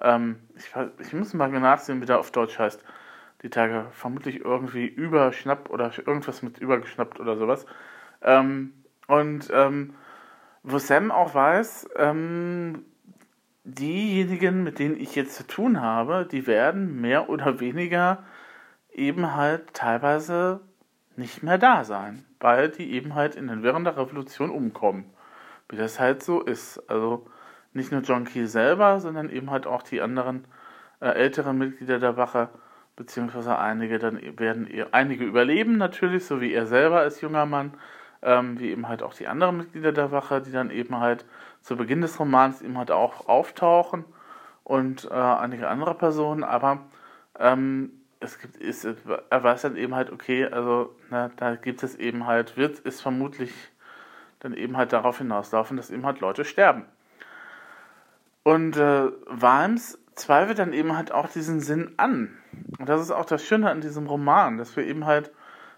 Ähm, 0.00 0.36
ich, 0.56 0.72
ich 0.98 1.12
muss 1.12 1.34
mal 1.34 1.48
nachsehen, 1.50 2.00
wie 2.00 2.06
der 2.06 2.20
auf 2.20 2.30
Deutsch 2.30 2.58
heißt. 2.58 2.82
Die 3.42 3.50
Tage 3.50 3.84
vermutlich 3.92 4.40
irgendwie 4.40 4.86
überschnappt 4.86 5.68
oder 5.68 5.92
irgendwas 5.98 6.40
mit 6.40 6.56
übergeschnappt 6.56 7.20
oder 7.20 7.36
sowas. 7.36 7.66
Ähm, 8.22 8.72
und 9.08 9.50
ähm, 9.52 9.92
wo 10.62 10.78
Sam 10.78 11.10
auch 11.10 11.34
weiß, 11.34 11.88
ähm, 11.96 12.84
diejenigen, 13.64 14.64
mit 14.64 14.78
denen 14.78 14.98
ich 14.98 15.14
jetzt 15.14 15.34
zu 15.36 15.46
tun 15.46 15.80
habe, 15.80 16.26
die 16.30 16.46
werden 16.46 17.00
mehr 17.00 17.28
oder 17.28 17.60
weniger 17.60 18.24
eben 18.92 19.34
halt 19.34 19.74
teilweise 19.74 20.60
nicht 21.16 21.42
mehr 21.42 21.58
da 21.58 21.84
sein, 21.84 22.24
weil 22.40 22.68
die 22.70 22.92
eben 22.92 23.14
halt 23.14 23.36
in 23.36 23.48
den 23.48 23.62
während 23.62 23.86
der 23.86 23.96
Revolution 23.96 24.50
umkommen. 24.50 25.04
Wie 25.68 25.76
das 25.76 26.00
halt 26.00 26.22
so 26.22 26.40
ist. 26.40 26.78
Also 26.90 27.26
nicht 27.72 27.92
nur 27.92 28.02
John 28.02 28.24
Key 28.24 28.46
selber, 28.46 29.00
sondern 29.00 29.30
eben 29.30 29.50
halt 29.50 29.66
auch 29.66 29.82
die 29.82 30.00
anderen 30.00 30.46
äh, 31.00 31.08
älteren 31.08 31.58
Mitglieder 31.58 31.98
der 31.98 32.16
Wache, 32.16 32.50
beziehungsweise 32.96 33.58
einige 33.58 33.98
dann 33.98 34.20
werden 34.38 34.68
einige 34.92 35.24
überleben 35.24 35.78
natürlich, 35.78 36.26
so 36.26 36.40
wie 36.40 36.52
er 36.52 36.66
selber 36.66 37.00
als 37.00 37.20
junger 37.20 37.46
Mann 37.46 37.74
ähm, 38.22 38.58
wie 38.58 38.70
eben 38.70 38.88
halt 38.88 39.02
auch 39.02 39.14
die 39.14 39.26
anderen 39.26 39.56
Mitglieder 39.56 39.92
der 39.92 40.12
Wache, 40.12 40.40
die 40.40 40.52
dann 40.52 40.70
eben 40.70 40.98
halt 40.98 41.24
zu 41.60 41.76
Beginn 41.76 42.00
des 42.00 42.18
Romans 42.18 42.62
eben 42.62 42.78
halt 42.78 42.90
auch 42.90 43.28
auftauchen 43.28 44.04
und 44.64 45.08
äh, 45.10 45.14
einige 45.14 45.68
andere 45.68 45.94
Personen, 45.94 46.44
aber 46.44 46.80
ähm, 47.38 47.90
es 48.20 48.38
gibt, 48.38 48.56
ist, 48.56 48.84
er 48.84 49.42
weiß 49.42 49.62
dann 49.62 49.76
eben 49.76 49.94
halt, 49.94 50.10
okay, 50.10 50.46
also 50.46 50.94
na, 51.10 51.28
ne, 51.28 51.32
da 51.36 51.56
gibt 51.56 51.82
es 51.82 51.96
eben 51.96 52.26
halt, 52.26 52.56
wird 52.56 52.84
es 52.86 53.00
vermutlich 53.00 53.52
dann 54.38 54.54
eben 54.54 54.76
halt 54.76 54.92
darauf 54.92 55.18
hinauslaufen, 55.18 55.76
dass 55.76 55.90
eben 55.90 56.06
halt 56.06 56.20
Leute 56.20 56.44
sterben. 56.44 56.84
Und 58.44 58.76
äh, 58.76 59.10
Walms 59.26 59.98
zweifelt 60.14 60.58
dann 60.58 60.72
eben 60.72 60.96
halt 60.96 61.12
auch 61.12 61.28
diesen 61.28 61.60
Sinn 61.60 61.94
an. 61.96 62.36
Und 62.78 62.88
das 62.88 63.00
ist 63.00 63.10
auch 63.10 63.24
das 63.24 63.44
Schöne 63.44 63.70
an 63.70 63.80
diesem 63.80 64.06
Roman, 64.06 64.58
dass 64.58 64.76
wir 64.76 64.84
eben 64.84 65.06
halt 65.06 65.32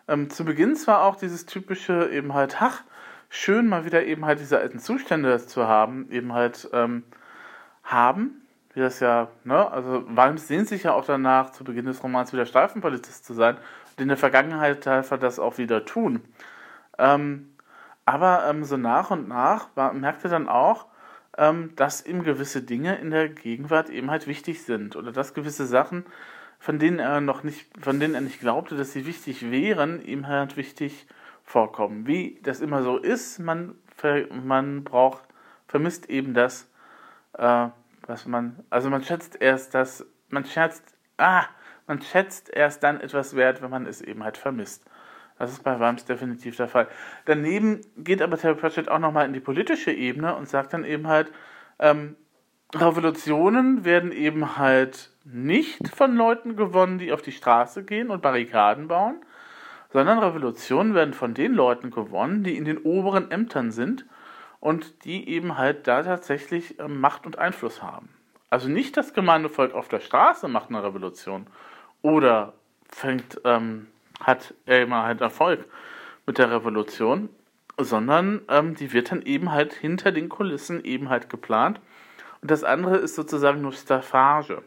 ähm, 0.08 0.30
zu 0.30 0.44
Beginn 0.44 0.76
zwar 0.76 1.02
auch 1.04 1.16
dieses 1.16 1.46
typische 1.46 2.10
eben 2.10 2.34
halt, 2.34 2.60
ach, 2.60 2.82
schön 3.28 3.68
mal 3.68 3.84
wieder 3.84 4.04
eben 4.04 4.24
halt 4.24 4.40
diese 4.40 4.58
alten 4.58 4.78
Zustände 4.78 5.44
zu 5.46 5.66
haben, 5.66 6.10
eben 6.10 6.32
halt 6.32 6.68
ähm, 6.72 7.04
haben, 7.82 8.42
wie 8.74 8.80
das 8.80 9.00
ja, 9.00 9.28
ne, 9.44 9.70
also 9.70 10.04
Walms 10.08 10.48
sehnt 10.48 10.68
sich 10.68 10.84
ja 10.84 10.92
auch 10.92 11.04
danach, 11.04 11.50
zu 11.50 11.64
Beginn 11.64 11.86
des 11.86 12.02
Romans 12.02 12.32
wieder 12.32 12.46
Streifenpolizist 12.46 13.24
zu 13.24 13.34
sein 13.34 13.56
und 13.56 14.02
in 14.02 14.08
der 14.08 14.16
Vergangenheit 14.16 14.86
er 14.86 15.02
das 15.02 15.38
auch 15.38 15.58
wieder 15.58 15.84
tun. 15.84 16.22
Ähm, 16.98 17.54
aber 18.04 18.46
ähm, 18.48 18.64
so 18.64 18.76
nach 18.76 19.10
und 19.10 19.28
nach 19.28 19.68
war, 19.74 19.92
merkte 19.92 20.28
dann 20.28 20.48
auch, 20.48 20.86
ähm, 21.38 21.72
dass 21.76 22.04
ihm 22.04 22.22
gewisse 22.22 22.62
Dinge 22.62 22.96
in 22.96 23.10
der 23.10 23.28
Gegenwart 23.28 23.90
eben 23.90 24.10
halt 24.10 24.26
wichtig 24.26 24.62
sind 24.62 24.96
oder 24.96 25.12
dass 25.12 25.34
gewisse 25.34 25.66
Sachen 25.66 26.04
von 26.64 26.78
denen 26.78 26.98
er 26.98 27.20
noch 27.20 27.42
nicht, 27.42 27.66
von 27.78 28.00
denen 28.00 28.14
er 28.14 28.22
nicht 28.22 28.40
glaubte, 28.40 28.74
dass 28.74 28.92
sie 28.92 29.04
wichtig 29.04 29.50
wären, 29.50 30.02
ihm 30.02 30.28
halt 30.28 30.56
wichtig 30.56 31.06
vorkommen. 31.42 32.06
Wie 32.06 32.40
das 32.42 32.62
immer 32.62 32.82
so 32.82 32.96
ist, 32.96 33.38
man, 33.38 33.74
man 34.30 34.82
braucht, 34.82 35.24
vermisst 35.68 36.08
eben 36.08 36.32
das, 36.32 36.70
äh, 37.36 37.68
was 38.06 38.24
man, 38.24 38.64
also 38.70 38.88
man 38.88 39.04
schätzt 39.04 39.36
erst 39.42 39.74
das, 39.74 40.06
man 40.30 40.46
schätzt, 40.46 40.96
ah, 41.18 41.44
man 41.86 42.00
schätzt 42.00 42.48
erst 42.48 42.82
dann 42.82 42.98
etwas 43.02 43.36
wert, 43.36 43.60
wenn 43.60 43.68
man 43.68 43.84
es 43.84 44.00
eben 44.00 44.24
halt 44.24 44.38
vermisst. 44.38 44.86
Das 45.38 45.52
ist 45.52 45.64
bei 45.64 45.78
Worms 45.78 46.06
definitiv 46.06 46.56
der 46.56 46.68
Fall. 46.68 46.88
Daneben 47.26 47.82
geht 47.98 48.22
aber 48.22 48.38
Terry 48.38 48.54
Pratchett 48.54 48.88
auch 48.88 49.00
nochmal 49.00 49.26
in 49.26 49.34
die 49.34 49.40
politische 49.40 49.92
Ebene 49.92 50.34
und 50.34 50.48
sagt 50.48 50.72
dann 50.72 50.86
eben 50.86 51.08
halt, 51.08 51.30
ähm, 51.78 52.16
Revolutionen 52.74 53.84
werden 53.84 54.12
eben 54.12 54.56
halt 54.56 55.10
nicht 55.24 55.88
von 55.88 56.16
Leuten 56.16 56.56
gewonnen, 56.56 56.98
die 56.98 57.12
auf 57.12 57.22
die 57.22 57.32
Straße 57.32 57.84
gehen 57.84 58.10
und 58.10 58.22
Barrikaden 58.22 58.88
bauen, 58.88 59.16
sondern 59.92 60.18
Revolutionen 60.18 60.94
werden 60.94 61.14
von 61.14 61.34
den 61.34 61.54
Leuten 61.54 61.90
gewonnen, 61.90 62.42
die 62.42 62.56
in 62.56 62.64
den 62.64 62.78
oberen 62.78 63.30
Ämtern 63.30 63.70
sind 63.70 64.04
und 64.60 65.04
die 65.04 65.28
eben 65.28 65.56
halt 65.56 65.86
da 65.86 66.02
tatsächlich 66.02 66.78
äh, 66.78 66.88
Macht 66.88 67.26
und 67.26 67.38
Einfluss 67.38 67.82
haben. 67.82 68.08
Also 68.50 68.68
nicht 68.68 68.96
das 68.96 69.14
Gemeindevolk 69.14 69.74
auf 69.74 69.88
der 69.88 70.00
Straße 70.00 70.48
macht 70.48 70.68
eine 70.68 70.82
Revolution 70.82 71.46
oder 72.02 72.54
fängt, 72.88 73.40
ähm, 73.44 73.88
hat 74.20 74.54
er 74.66 74.82
immer 74.82 75.02
halt 75.02 75.20
Erfolg 75.20 75.64
mit 76.26 76.38
der 76.38 76.50
Revolution, 76.50 77.28
sondern 77.78 78.42
ähm, 78.48 78.74
die 78.74 78.92
wird 78.92 79.10
dann 79.10 79.22
eben 79.22 79.52
halt 79.52 79.72
hinter 79.72 80.12
den 80.12 80.28
Kulissen 80.28 80.84
eben 80.84 81.08
halt 81.08 81.28
geplant 81.28 81.80
das 82.44 82.62
andere 82.62 82.98
ist 82.98 83.14
sozusagen 83.14 83.62
nur 83.62 83.72
Staffage. 83.72 84.62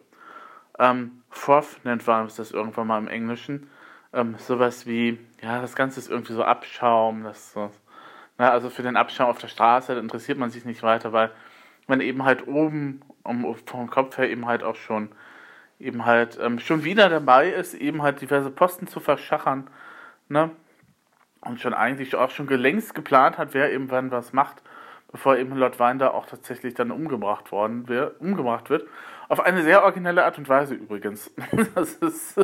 Ähm, 0.79 1.21
Froth 1.29 1.79
nennt 1.83 2.05
man 2.07 2.29
das 2.35 2.51
irgendwann 2.51 2.87
mal 2.87 2.97
im 2.97 3.07
Englischen. 3.07 3.69
Ähm, 4.13 4.35
sowas 4.39 4.87
wie, 4.87 5.19
ja, 5.41 5.61
das 5.61 5.75
Ganze 5.75 5.99
ist 5.99 6.09
irgendwie 6.09 6.33
so 6.33 6.43
Abschaum. 6.43 7.23
Das 7.23 7.53
so, 7.53 7.71
na, 8.37 8.51
also 8.51 8.69
für 8.69 8.81
den 8.81 8.97
Abschaum 8.97 9.29
auf 9.29 9.37
der 9.37 9.47
Straße 9.47 9.93
interessiert 9.93 10.39
man 10.39 10.49
sich 10.49 10.65
nicht 10.65 10.81
weiter, 10.81 11.13
weil 11.13 11.31
man 11.85 12.01
eben 12.01 12.23
halt 12.23 12.47
oben 12.47 13.01
um, 13.23 13.55
vom 13.65 13.89
Kopf 13.89 14.17
her 14.17 14.29
eben 14.29 14.47
halt 14.47 14.63
auch 14.63 14.75
schon 14.75 15.09
eben 15.79 16.05
halt 16.05 16.39
ähm, 16.41 16.59
schon 16.59 16.83
wieder 16.83 17.09
dabei 17.09 17.49
ist, 17.49 17.75
eben 17.75 18.01
halt 18.01 18.21
diverse 18.21 18.49
Posten 18.49 18.87
zu 18.87 18.99
verschachern, 18.99 19.69
ne? 20.27 20.49
Und 21.41 21.61
schon 21.61 21.75
eigentlich 21.75 22.15
auch 22.15 22.31
schon 22.31 22.47
längst 22.47 22.95
geplant 22.95 23.37
hat, 23.37 23.53
wer 23.53 23.71
eben 23.71 23.91
wann 23.91 24.09
was 24.09 24.33
macht 24.33 24.63
bevor 25.11 25.37
eben 25.37 25.55
Lord 25.55 25.79
Winder 25.79 26.13
auch 26.13 26.25
tatsächlich 26.25 26.73
dann 26.73 26.91
umgebracht 26.91 27.51
worden 27.51 27.87
wird, 27.87 28.19
umgebracht 28.19 28.69
wird. 28.69 28.87
Auf 29.29 29.39
eine 29.39 29.63
sehr 29.63 29.83
originelle 29.83 30.23
Art 30.23 30.37
und 30.37 30.47
Weise 30.49 30.75
übrigens. 30.75 31.31
das 31.75 31.95
ist 31.95 32.39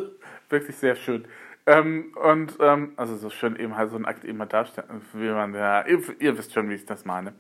wirklich 0.50 0.76
sehr 0.76 0.96
schön. 0.96 1.26
Ähm, 1.66 2.14
und 2.22 2.58
ähm, 2.60 2.94
also 2.98 3.16
so 3.16 3.30
schön 3.30 3.56
eben 3.56 3.78
halt 3.78 3.90
so 3.90 3.96
ein 3.96 4.06
Akt 4.06 4.26
eben 4.26 4.40
halt 4.40 4.52
darstellen, 4.52 5.02
wie 5.14 5.30
man 5.30 5.54
ja, 5.54 5.86
ihr, 5.86 6.02
ihr, 6.20 6.38
wisst 6.38 6.54
schon, 6.54 6.70
wie 6.70 6.74
ich 6.74 6.86
das 6.86 7.06
meine. 7.06 7.34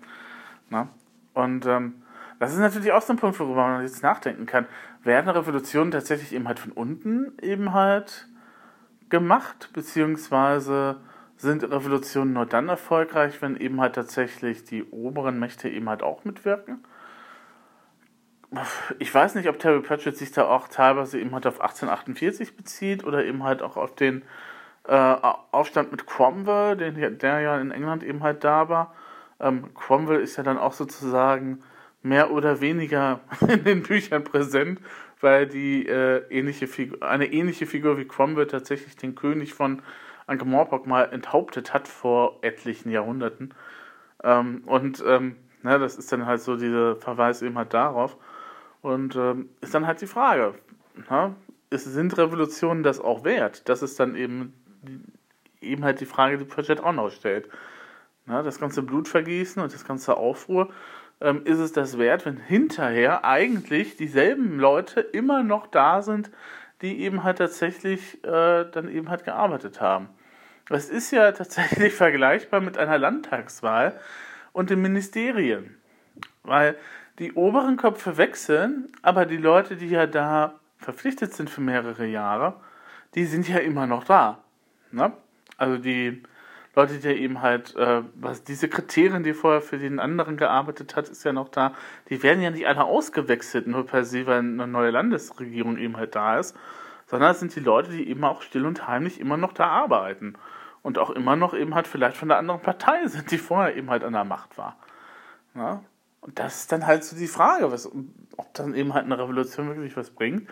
Na? 0.69 0.87
Und 1.33 1.65
ähm, 1.65 2.03
das 2.39 2.53
ist 2.53 2.59
natürlich 2.59 2.91
auch 2.93 3.01
so 3.01 3.13
ein 3.13 3.17
Punkt, 3.17 3.39
worüber 3.39 3.67
man 3.67 3.81
jetzt 3.81 4.01
nachdenken 4.01 4.45
kann. 4.45 4.65
Werden 5.03 5.29
Revolutionen 5.29 5.91
tatsächlich 5.91 6.33
eben 6.33 6.47
halt 6.47 6.59
von 6.59 6.71
unten 6.71 7.37
eben 7.41 7.73
halt 7.73 8.27
gemacht, 9.09 9.69
beziehungsweise 9.73 11.01
sind 11.37 11.63
Revolutionen 11.63 12.33
nur 12.33 12.45
dann 12.45 12.69
erfolgreich, 12.69 13.41
wenn 13.41 13.57
eben 13.57 13.81
halt 13.81 13.95
tatsächlich 13.95 14.63
die 14.63 14.83
oberen 14.85 15.39
Mächte 15.39 15.69
eben 15.69 15.89
halt 15.89 16.03
auch 16.03 16.23
mitwirken. 16.23 16.83
Ich 18.99 19.13
weiß 19.13 19.35
nicht, 19.35 19.49
ob 19.49 19.57
Terry 19.57 19.81
Pratchett 19.81 20.15
sich 20.15 20.31
da 20.31 20.45
auch 20.45 20.67
teilweise 20.67 21.19
eben 21.19 21.33
halt 21.33 21.47
auf 21.47 21.59
1848 21.59 22.55
bezieht 22.55 23.03
oder 23.03 23.25
eben 23.25 23.43
halt 23.43 23.63
auch 23.63 23.77
auf 23.77 23.95
den 23.95 24.21
äh, 24.87 25.15
Aufstand 25.51 25.91
mit 25.91 26.05
Cromwell, 26.05 26.77
den, 26.77 27.17
der 27.17 27.39
ja 27.39 27.59
in 27.59 27.71
England 27.71 28.03
eben 28.03 28.21
halt 28.21 28.43
da 28.43 28.69
war. 28.69 28.93
Ähm, 29.39 29.73
Cromwell 29.73 30.21
ist 30.21 30.37
ja 30.37 30.43
dann 30.43 30.57
auch 30.57 30.73
sozusagen 30.73 31.63
mehr 32.03 32.31
oder 32.31 32.61
weniger 32.61 33.21
in 33.47 33.63
den 33.63 33.83
Büchern 33.83 34.23
präsent, 34.23 34.79
weil 35.19 35.47
die 35.47 35.87
äh, 35.87 36.23
ähnliche 36.29 36.67
Figur, 36.67 37.01
eine 37.01 37.31
ähnliche 37.31 37.65
Figur 37.65 37.97
wie 37.97 38.05
Cromwell 38.05 38.47
tatsächlich 38.47 38.97
den 38.97 39.15
König 39.15 39.53
von 39.53 39.81
Ankh-Morpork 40.27 40.87
mal 40.87 41.03
enthauptet 41.11 41.73
hat 41.73 41.87
vor 41.87 42.39
etlichen 42.41 42.91
Jahrhunderten. 42.91 43.53
Ähm, 44.23 44.63
und 44.65 45.03
ähm, 45.05 45.35
na, 45.61 45.77
das 45.77 45.97
ist 45.97 46.11
dann 46.11 46.25
halt 46.25 46.41
so 46.41 46.55
dieser 46.55 46.95
Verweis 46.95 47.41
eben 47.41 47.57
halt 47.57 47.73
darauf. 47.73 48.17
Und 48.81 49.15
ähm, 49.15 49.49
ist 49.61 49.73
dann 49.73 49.87
halt 49.87 50.01
die 50.01 50.07
Frage, 50.07 50.55
na, 51.09 51.35
ist, 51.69 51.85
sind 51.85 52.17
Revolutionen 52.17 52.83
das 52.83 52.99
auch 52.99 53.23
wert? 53.23 53.67
Das 53.69 53.81
ist 53.81 53.99
dann 53.99 54.15
eben, 54.15 54.53
eben 55.61 55.83
halt 55.83 56.01
die 56.01 56.05
Frage, 56.05 56.37
die 56.37 56.45
Pratchett 56.45 56.81
auch 56.81 56.93
noch 56.93 57.09
stellt. 57.09 57.49
Na, 58.25 58.43
das 58.43 58.59
ganze 58.59 58.83
Blutvergießen 58.83 59.61
und 59.61 59.73
das 59.73 59.85
ganze 59.85 60.17
Aufruhr, 60.17 60.69
ähm, 61.21 61.41
ist 61.45 61.59
es 61.59 61.71
das 61.71 61.97
wert, 61.97 62.25
wenn 62.25 62.37
hinterher 62.37 63.23
eigentlich 63.23 63.95
dieselben 63.95 64.59
Leute 64.59 64.99
immer 64.99 65.43
noch 65.43 65.67
da 65.67 66.01
sind, 66.01 66.29
die 66.83 67.01
eben 67.01 67.23
halt 67.23 67.39
tatsächlich 67.39 68.23
äh, 68.23 68.65
dann 68.65 68.89
eben 68.89 69.09
halt 69.09 69.23
gearbeitet 69.23 69.81
haben. 69.81 70.09
Das 70.67 70.89
ist 70.89 71.11
ja 71.11 71.31
tatsächlich 71.31 71.93
vergleichbar 71.95 72.61
mit 72.61 72.77
einer 72.77 72.97
Landtagswahl 72.97 73.99
und 74.51 74.69
den 74.69 74.81
Ministerien. 74.81 75.77
Weil 76.43 76.75
die 77.19 77.33
oberen 77.33 77.77
Köpfe 77.77 78.17
wechseln, 78.17 78.91
aber 79.01 79.25
die 79.25 79.37
Leute, 79.37 79.77
die 79.77 79.89
ja 79.89 80.05
da 80.07 80.59
verpflichtet 80.77 81.33
sind 81.33 81.49
für 81.49 81.61
mehrere 81.61 82.05
Jahre, 82.05 82.55
die 83.15 83.25
sind 83.25 83.47
ja 83.47 83.59
immer 83.59 83.87
noch 83.87 84.03
da. 84.03 84.43
Ne? 84.91 85.13
Also 85.57 85.77
die 85.77 86.23
Leute, 86.75 86.97
die 86.97 87.09
eben 87.09 87.41
halt, 87.41 87.75
äh, 87.75 88.01
was 88.15 88.43
die 88.43 88.55
Sekretärin, 88.55 89.23
die 89.23 89.33
vorher 89.33 89.61
für 89.61 89.77
den 89.77 89.99
anderen 89.99 90.37
gearbeitet 90.37 90.95
hat, 90.95 91.07
ist 91.07 91.23
ja 91.23 91.31
noch 91.31 91.49
da. 91.49 91.73
Die 92.09 92.23
werden 92.23 92.41
ja 92.41 92.49
nicht 92.49 92.67
alle 92.67 92.83
ausgewechselt, 92.83 93.67
nur 93.67 93.85
per 93.85 94.05
se, 94.05 94.25
weil 94.25 94.39
eine 94.39 94.67
neue 94.67 94.89
Landesregierung 94.89 95.77
eben 95.77 95.97
halt 95.97 96.15
da 96.15 96.39
ist, 96.39 96.57
sondern 97.05 97.31
es 97.31 97.39
sind 97.39 97.55
die 97.55 97.59
Leute, 97.59 97.91
die 97.91 98.09
eben 98.09 98.23
auch 98.23 98.41
still 98.41 98.65
und 98.65 98.87
heimlich 98.87 99.19
immer 99.19 99.37
noch 99.37 99.53
da 99.53 99.67
arbeiten 99.67 100.33
und 100.81 100.97
auch 100.97 101.11
immer 101.11 101.35
noch 101.35 101.53
eben 101.53 101.75
halt 101.75 101.87
vielleicht 101.87 102.17
von 102.17 102.29
der 102.29 102.39
anderen 102.39 102.61
Partei 102.61 103.05
sind, 103.07 103.29
die 103.29 103.37
vorher 103.37 103.75
eben 103.75 103.91
halt 103.91 104.03
an 104.03 104.13
der 104.13 104.23
Macht 104.23 104.57
war. 104.57 104.77
Ja? 105.53 105.83
Und 106.21 106.39
das 106.39 106.61
ist 106.61 106.71
dann 106.71 106.87
halt 106.87 107.03
so 107.03 107.15
die 107.15 107.27
Frage, 107.27 107.71
was, 107.71 107.85
ob 107.85 108.53
dann 108.53 108.73
eben 108.73 108.93
halt 108.93 109.05
eine 109.05 109.19
Revolution 109.19 109.67
wirklich 109.67 109.95
was 109.95 110.09
bringt, 110.09 110.49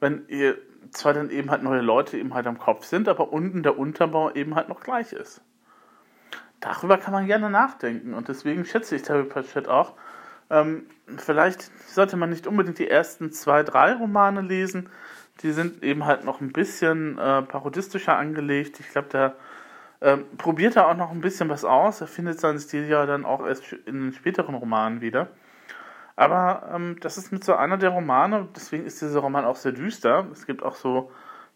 wenn 0.00 0.26
ihr 0.28 0.58
zwar 0.90 1.14
dann 1.14 1.30
eben 1.30 1.50
halt 1.50 1.62
neue 1.62 1.80
Leute 1.80 2.18
eben 2.18 2.34
halt 2.34 2.46
am 2.46 2.58
Kopf 2.58 2.84
sind, 2.84 3.08
aber 3.08 3.32
unten 3.32 3.62
der 3.62 3.78
Unterbau 3.78 4.32
eben 4.32 4.54
halt 4.54 4.68
noch 4.68 4.80
gleich 4.80 5.12
ist. 5.12 5.40
Darüber 6.62 6.96
kann 6.96 7.12
man 7.12 7.26
gerne 7.26 7.50
nachdenken 7.50 8.14
und 8.14 8.28
deswegen 8.28 8.64
schätze 8.64 8.94
ich 8.94 9.02
Terry 9.02 9.24
Pratchett 9.24 9.66
auch. 9.66 9.94
Ähm, 10.48 10.86
vielleicht 11.18 11.70
sollte 11.88 12.16
man 12.16 12.30
nicht 12.30 12.46
unbedingt 12.46 12.78
die 12.78 12.88
ersten 12.88 13.32
zwei, 13.32 13.64
drei 13.64 13.94
Romane 13.94 14.42
lesen. 14.42 14.88
Die 15.42 15.50
sind 15.50 15.82
eben 15.82 16.06
halt 16.06 16.24
noch 16.24 16.40
ein 16.40 16.52
bisschen 16.52 17.18
äh, 17.18 17.42
parodistischer 17.42 18.16
angelegt. 18.16 18.78
Ich 18.78 18.90
glaube, 18.90 19.08
der 19.08 19.34
ähm, 20.00 20.24
probiert 20.38 20.76
er 20.76 20.86
auch 20.86 20.96
noch 20.96 21.10
ein 21.10 21.20
bisschen 21.20 21.48
was 21.48 21.64
aus. 21.64 22.00
Er 22.00 22.06
findet 22.06 22.38
seinen 22.38 22.60
Stil 22.60 22.86
ja 22.88 23.06
dann 23.06 23.24
auch 23.24 23.44
erst 23.44 23.72
in 23.72 24.00
den 24.00 24.12
späteren 24.12 24.54
Romanen 24.54 25.00
wieder. 25.00 25.30
Aber 26.14 26.70
ähm, 26.72 26.96
das 27.00 27.18
ist 27.18 27.32
mit 27.32 27.42
so 27.42 27.54
einer 27.56 27.76
der 27.76 27.90
Romane, 27.90 28.46
deswegen 28.54 28.86
ist 28.86 29.02
dieser 29.02 29.18
Roman 29.18 29.44
auch 29.44 29.56
sehr 29.56 29.72
düster. 29.72 30.28
Es 30.30 30.46
gibt 30.46 30.62
auch 30.62 30.76
so 30.76 31.10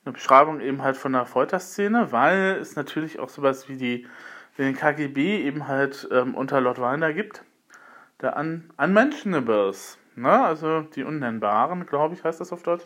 eine 0.04 0.14
Beschreibung 0.14 0.60
eben 0.60 0.82
halt 0.82 0.96
von 0.96 1.12
der 1.12 1.26
Folterszene, 1.26 2.10
weil 2.10 2.58
es 2.60 2.74
natürlich 2.74 3.20
auch 3.20 3.28
sowas 3.28 3.68
wie 3.68 3.76
die 3.76 4.06
den 4.58 4.74
KGB 4.74 5.42
eben 5.44 5.68
halt 5.68 6.08
ähm, 6.10 6.34
unter 6.34 6.60
Lord 6.60 6.78
Winder 6.78 7.12
gibt. 7.12 7.42
Der 8.20 8.36
Un 8.36 8.70
Unmentionables, 8.78 9.98
ne? 10.14 10.44
also 10.44 10.80
die 10.80 11.04
Unnennbaren, 11.04 11.86
glaube 11.86 12.14
ich, 12.14 12.24
heißt 12.24 12.40
das 12.40 12.52
auf 12.52 12.62
Deutsch, 12.62 12.84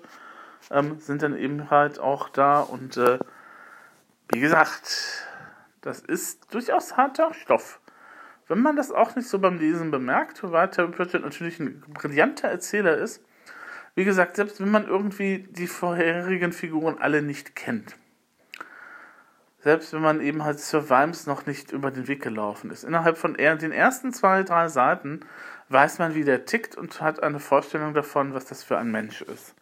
ähm, 0.71 0.99
sind 0.99 1.23
dann 1.23 1.37
eben 1.37 1.71
halt 1.71 2.01
auch 2.01 2.29
da 2.29 2.61
und 2.61 2.97
äh, 2.97 3.19
wie 4.33 4.41
gesagt, 4.41 5.27
das 5.81 6.01
ist 6.01 6.53
durchaus 6.53 6.97
harter 6.97 7.33
Stoff. 7.35 7.81
Wenn 8.49 8.61
man 8.61 8.77
das 8.77 8.91
auch 8.91 9.15
nicht 9.15 9.29
so 9.29 9.39
beim 9.39 9.59
Lesen 9.59 9.91
bemerkt, 9.91 10.41
weil 10.43 10.71
Terry 10.71 10.91
Pratchett 10.91 11.23
natürlich 11.23 11.61
ein 11.61 11.81
brillanter 11.95 12.49
Erzähler 12.49 12.97
ist, 12.97 13.25
wie 13.95 14.05
gesagt, 14.05 14.37
selbst 14.37 14.61
wenn 14.61 14.71
man 14.71 14.87
irgendwie 14.87 15.49
die 15.51 15.67
vorherigen 15.67 16.53
Figuren 16.53 16.99
alle 16.99 17.23
nicht 17.23 17.55
kennt, 17.55 17.97
selbst 19.63 19.93
wenn 19.93 20.03
man 20.03 20.21
eben 20.21 20.45
halt 20.45 20.61
Sir 20.61 20.89
Vimes 20.89 21.27
noch 21.27 21.47
nicht 21.47 21.73
über 21.73 21.91
den 21.91 22.09
Weg 22.09 22.23
gelaufen 22.23 22.71
ist, 22.71 22.85
innerhalb 22.85 23.19
von 23.19 23.35
den 23.35 23.73
ersten 23.73 24.13
zwei, 24.13 24.43
drei 24.43 24.69
Seiten 24.69 25.21
weiß 25.69 25.99
man, 25.99 26.15
wie 26.15 26.25
der 26.25 26.47
tickt 26.47 26.77
und 26.77 27.01
hat 27.01 27.23
eine 27.23 27.41
Vorstellung 27.41 27.95
davon, 27.95 28.35
was 28.35 28.47
das 28.47 28.65
für 28.65 28.79
ein 28.79 28.91
Mensch 28.91 29.23
ist. 29.23 29.55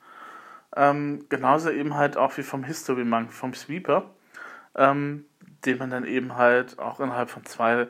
Ähm, 0.76 1.26
genauso 1.28 1.70
eben 1.70 1.94
halt 1.94 2.16
auch 2.16 2.36
wie 2.36 2.42
vom 2.42 2.64
History 2.64 3.04
Monk, 3.04 3.32
vom 3.32 3.54
Sweeper. 3.54 4.10
Ähm, 4.74 5.24
den 5.64 5.78
man 5.78 5.90
dann 5.90 6.04
eben 6.04 6.36
halt 6.36 6.78
auch 6.78 7.00
innerhalb 7.00 7.30
von 7.30 7.44
zwei, 7.44 7.88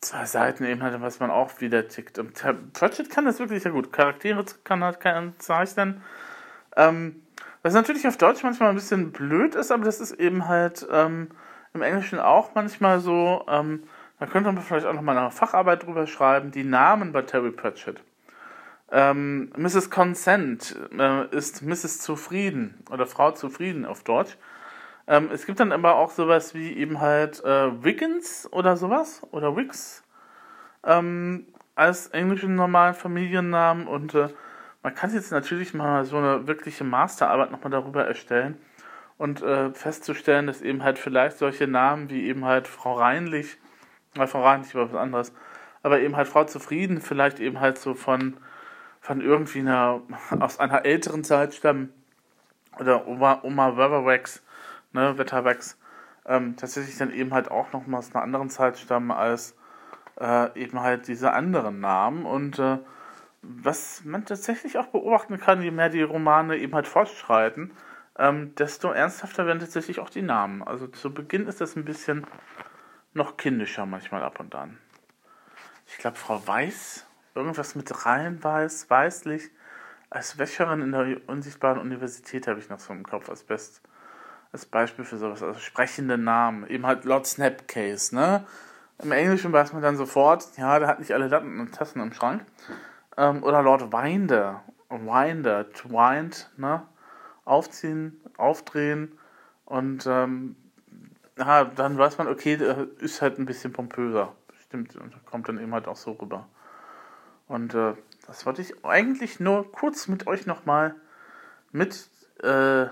zwei 0.00 0.24
Seiten 0.26 0.64
eben 0.64 0.82
halt, 0.82 1.00
was 1.00 1.20
man 1.20 1.30
auch 1.30 1.60
wieder 1.60 1.88
tickt. 1.88 2.18
Und 2.18 2.32
Pratchett 2.72 3.10
kann 3.10 3.24
das 3.24 3.38
wirklich 3.38 3.62
sehr 3.62 3.72
gut. 3.72 3.92
Charaktere 3.92 4.44
kann 4.64 4.82
halt 4.82 5.00
keinen 5.00 5.38
zeichnen. 5.38 6.02
Ähm, 6.76 7.22
was 7.64 7.72
natürlich 7.72 8.06
auf 8.06 8.18
Deutsch 8.18 8.42
manchmal 8.42 8.68
ein 8.68 8.74
bisschen 8.74 9.10
blöd 9.10 9.54
ist, 9.54 9.72
aber 9.72 9.84
das 9.84 9.98
ist 9.98 10.12
eben 10.12 10.48
halt 10.48 10.86
ähm, 10.92 11.30
im 11.72 11.80
Englischen 11.80 12.20
auch 12.20 12.54
manchmal 12.54 13.00
so. 13.00 13.42
Ähm, 13.48 13.84
da 14.20 14.26
könnte 14.26 14.52
man 14.52 14.62
vielleicht 14.62 14.86
auch 14.86 14.92
nochmal 14.92 15.16
eine 15.16 15.30
Facharbeit 15.30 15.84
drüber 15.84 16.06
schreiben. 16.06 16.50
Die 16.50 16.62
Namen 16.62 17.12
bei 17.12 17.22
Terry 17.22 17.50
Pratchett. 17.50 18.02
Ähm, 18.92 19.50
Mrs. 19.56 19.88
Consent 19.88 20.76
äh, 20.96 21.26
ist 21.34 21.62
Mrs. 21.62 22.00
Zufrieden 22.00 22.84
oder 22.90 23.06
Frau 23.06 23.30
Zufrieden 23.30 23.86
auf 23.86 24.04
Deutsch. 24.04 24.36
Ähm, 25.06 25.30
es 25.32 25.46
gibt 25.46 25.58
dann 25.58 25.72
aber 25.72 25.96
auch 25.96 26.10
sowas 26.10 26.54
wie 26.54 26.74
eben 26.74 27.00
halt 27.00 27.42
äh, 27.44 27.82
Wiggins 27.82 28.46
oder 28.52 28.76
sowas 28.76 29.22
oder 29.30 29.56
Wicks 29.56 30.04
ähm, 30.84 31.46
als 31.76 32.08
englischen 32.08 32.56
normalen 32.56 32.94
Familiennamen 32.94 33.86
und 33.86 34.14
äh, 34.14 34.28
man 34.84 34.94
kann 34.94 35.12
jetzt 35.12 35.32
natürlich 35.32 35.74
mal 35.74 36.04
so 36.04 36.18
eine 36.18 36.46
wirkliche 36.46 36.84
Masterarbeit 36.84 37.50
nochmal 37.50 37.70
darüber 37.70 38.06
erstellen 38.06 38.56
und 39.18 39.42
äh, 39.42 39.72
festzustellen, 39.72 40.46
dass 40.46 40.62
eben 40.62 40.84
halt 40.84 40.98
vielleicht 40.98 41.38
solche 41.38 41.66
Namen 41.66 42.10
wie 42.10 42.26
eben 42.26 42.44
halt 42.44 42.68
Frau 42.68 42.92
Reinlich, 42.92 43.56
weil 44.14 44.28
Frau 44.28 44.44
Reinlich 44.44 44.74
war 44.74 44.92
was 44.92 45.00
anderes, 45.00 45.32
aber 45.82 46.00
eben 46.00 46.14
halt 46.14 46.28
Frau 46.28 46.44
Zufrieden 46.44 47.00
vielleicht 47.00 47.40
eben 47.40 47.58
halt 47.58 47.78
so 47.78 47.94
von, 47.94 48.36
von 49.00 49.20
irgendwie 49.20 49.60
einer, 49.60 50.02
aus 50.38 50.60
einer 50.60 50.84
älteren 50.84 51.24
Zeit 51.24 51.54
stammen 51.54 51.92
oder 52.78 53.08
Oma, 53.08 53.40
Oma 53.42 53.76
Weatherwax 53.76 54.42
ne, 54.94 55.18
Wetterwachs, 55.18 55.78
ähm, 56.26 56.56
tatsächlich 56.56 56.96
dann 56.96 57.12
eben 57.12 57.34
halt 57.34 57.50
auch 57.50 57.72
noch 57.72 57.86
mal 57.86 57.98
aus 57.98 58.14
einer 58.14 58.22
anderen 58.22 58.48
Zeit 58.48 58.78
stammen 58.78 59.10
als 59.10 59.56
äh, 60.20 60.58
eben 60.58 60.80
halt 60.80 61.08
diese 61.08 61.32
anderen 61.32 61.80
Namen. 61.80 62.24
Und 62.24 62.58
äh, 62.58 62.78
was 63.46 64.04
man 64.04 64.24
tatsächlich 64.24 64.78
auch 64.78 64.86
beobachten 64.86 65.38
kann, 65.38 65.62
je 65.62 65.70
mehr 65.70 65.88
die 65.88 66.02
Romane 66.02 66.56
eben 66.56 66.74
halt 66.74 66.86
fortschreiten, 66.86 67.72
ähm, 68.18 68.54
desto 68.54 68.90
ernsthafter 68.90 69.46
werden 69.46 69.60
tatsächlich 69.60 70.00
auch 70.00 70.10
die 70.10 70.22
Namen. 70.22 70.62
Also 70.62 70.86
zu 70.86 71.12
Beginn 71.12 71.46
ist 71.46 71.60
das 71.60 71.76
ein 71.76 71.84
bisschen 71.84 72.26
noch 73.12 73.36
kindischer 73.36 73.86
manchmal 73.86 74.22
ab 74.22 74.40
und 74.40 74.54
an. 74.54 74.78
Ich 75.86 75.98
glaube, 75.98 76.16
Frau 76.16 76.46
Weiß, 76.46 77.06
irgendwas 77.34 77.74
mit 77.74 78.06
Reihenweiß, 78.06 78.88
Weißlich, 78.90 79.50
als 80.10 80.38
Wäscherin 80.38 80.80
in 80.80 80.92
der 80.92 81.16
unsichtbaren 81.26 81.80
Universität 81.80 82.46
habe 82.46 82.60
ich 82.60 82.68
noch 82.68 82.78
so 82.78 82.92
im 82.92 83.04
Kopf 83.04 83.28
als 83.28 83.42
Best 83.42 83.82
als 84.52 84.66
Beispiel 84.66 85.04
für 85.04 85.16
sowas, 85.16 85.42
also 85.42 85.58
sprechende 85.58 86.16
Namen. 86.16 86.64
Eben 86.68 86.86
halt 86.86 87.04
Lord 87.04 87.26
Snapcase, 87.26 88.14
ne? 88.14 88.46
Im 89.02 89.10
Englischen 89.10 89.52
weiß 89.52 89.72
man 89.72 89.82
dann 89.82 89.96
sofort, 89.96 90.56
ja, 90.56 90.78
der 90.78 90.86
hat 90.86 91.00
nicht 91.00 91.12
alle 91.12 91.26
Latten 91.26 91.58
und 91.58 91.74
Tassen 91.74 92.00
im 92.00 92.12
Schrank. 92.12 92.46
Ähm, 93.16 93.42
oder 93.42 93.62
Lord 93.62 93.92
Winder, 93.92 94.62
Winder, 94.88 95.70
to 95.72 95.90
wind, 95.90 96.50
ne? 96.56 96.82
Aufziehen, 97.44 98.20
aufdrehen 98.36 99.18
und 99.66 100.06
ähm, 100.06 100.56
ja, 101.36 101.64
dann 101.64 101.98
weiß 101.98 102.18
man, 102.18 102.28
okay, 102.28 102.58
ist 102.98 103.22
halt 103.22 103.38
ein 103.38 103.46
bisschen 103.46 103.72
pompöser. 103.72 104.32
Stimmt, 104.60 104.96
und 104.96 105.14
kommt 105.26 105.48
dann 105.48 105.58
eben 105.58 105.72
halt 105.74 105.88
auch 105.88 105.96
so 105.96 106.12
rüber. 106.12 106.48
Und 107.48 107.74
äh, 107.74 107.94
das 108.26 108.46
wollte 108.46 108.62
ich 108.62 108.84
eigentlich 108.84 109.40
nur 109.40 109.70
kurz 109.70 110.08
mit 110.08 110.26
euch 110.26 110.46
nochmal 110.46 110.94
mit 111.72 112.08
äh, 112.42 112.86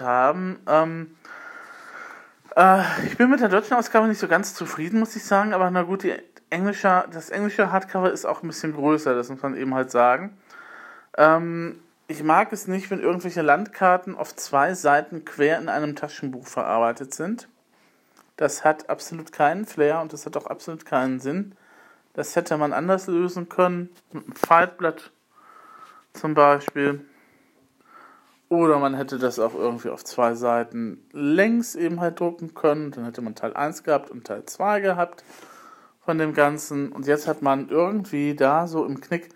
haben. 0.00 0.58
Ähm, 0.66 1.16
äh, 2.54 2.82
ich 3.06 3.16
bin 3.16 3.30
mit 3.30 3.40
der 3.40 3.48
deutschen 3.48 3.76
Ausgabe 3.76 4.06
nicht 4.06 4.18
so 4.18 4.28
ganz 4.28 4.54
zufrieden, 4.54 5.00
muss 5.00 5.16
ich 5.16 5.24
sagen, 5.24 5.52
aber 5.52 5.70
na 5.70 5.82
gut, 5.82 6.02
die 6.02 6.14
englische, 6.50 7.04
das 7.12 7.30
englische 7.30 7.72
Hardcover 7.72 8.12
ist 8.12 8.24
auch 8.24 8.42
ein 8.42 8.48
bisschen 8.48 8.74
größer, 8.74 9.14
das 9.14 9.28
muss 9.28 9.42
man 9.42 9.56
eben 9.56 9.74
halt 9.74 9.90
sagen. 9.90 10.36
Ähm, 11.16 11.80
ich 12.08 12.22
mag 12.22 12.52
es 12.52 12.68
nicht, 12.68 12.90
wenn 12.90 13.00
irgendwelche 13.00 13.42
Landkarten 13.42 14.14
auf 14.14 14.34
zwei 14.36 14.74
Seiten 14.74 15.24
quer 15.24 15.58
in 15.58 15.68
einem 15.68 15.96
Taschenbuch 15.96 16.46
verarbeitet 16.46 17.14
sind. 17.14 17.48
Das 18.36 18.64
hat 18.64 18.88
absolut 18.90 19.32
keinen 19.32 19.64
Flair 19.64 20.00
und 20.00 20.12
das 20.12 20.26
hat 20.26 20.36
auch 20.36 20.46
absolut 20.46 20.84
keinen 20.84 21.20
Sinn. 21.20 21.54
Das 22.12 22.36
hätte 22.36 22.56
man 22.58 22.72
anders 22.72 23.08
lösen 23.08 23.48
können, 23.48 23.90
mit 24.12 24.24
einem 24.24 24.36
Faltblatt 24.36 25.10
zum 26.12 26.34
Beispiel. 26.34 27.04
Oder 28.48 28.78
man 28.78 28.94
hätte 28.94 29.18
das 29.18 29.38
auch 29.38 29.54
irgendwie 29.54 29.88
auf 29.88 30.04
zwei 30.04 30.34
Seiten 30.34 31.04
längs 31.12 31.74
eben 31.74 32.00
halt 32.00 32.20
drucken 32.20 32.54
können. 32.54 32.92
Dann 32.92 33.04
hätte 33.04 33.20
man 33.20 33.34
Teil 33.34 33.54
1 33.54 33.82
gehabt 33.82 34.10
und 34.10 34.24
Teil 34.24 34.44
2 34.46 34.80
gehabt 34.80 35.24
von 36.06 36.16
dem 36.16 36.32
Ganzen. 36.32 36.90
Und 36.90 37.06
jetzt 37.06 37.28
hat 37.28 37.42
man 37.42 37.68
irgendwie 37.68 38.34
da 38.34 38.66
so 38.66 38.86
im 38.86 39.00
Knick, 39.00 39.28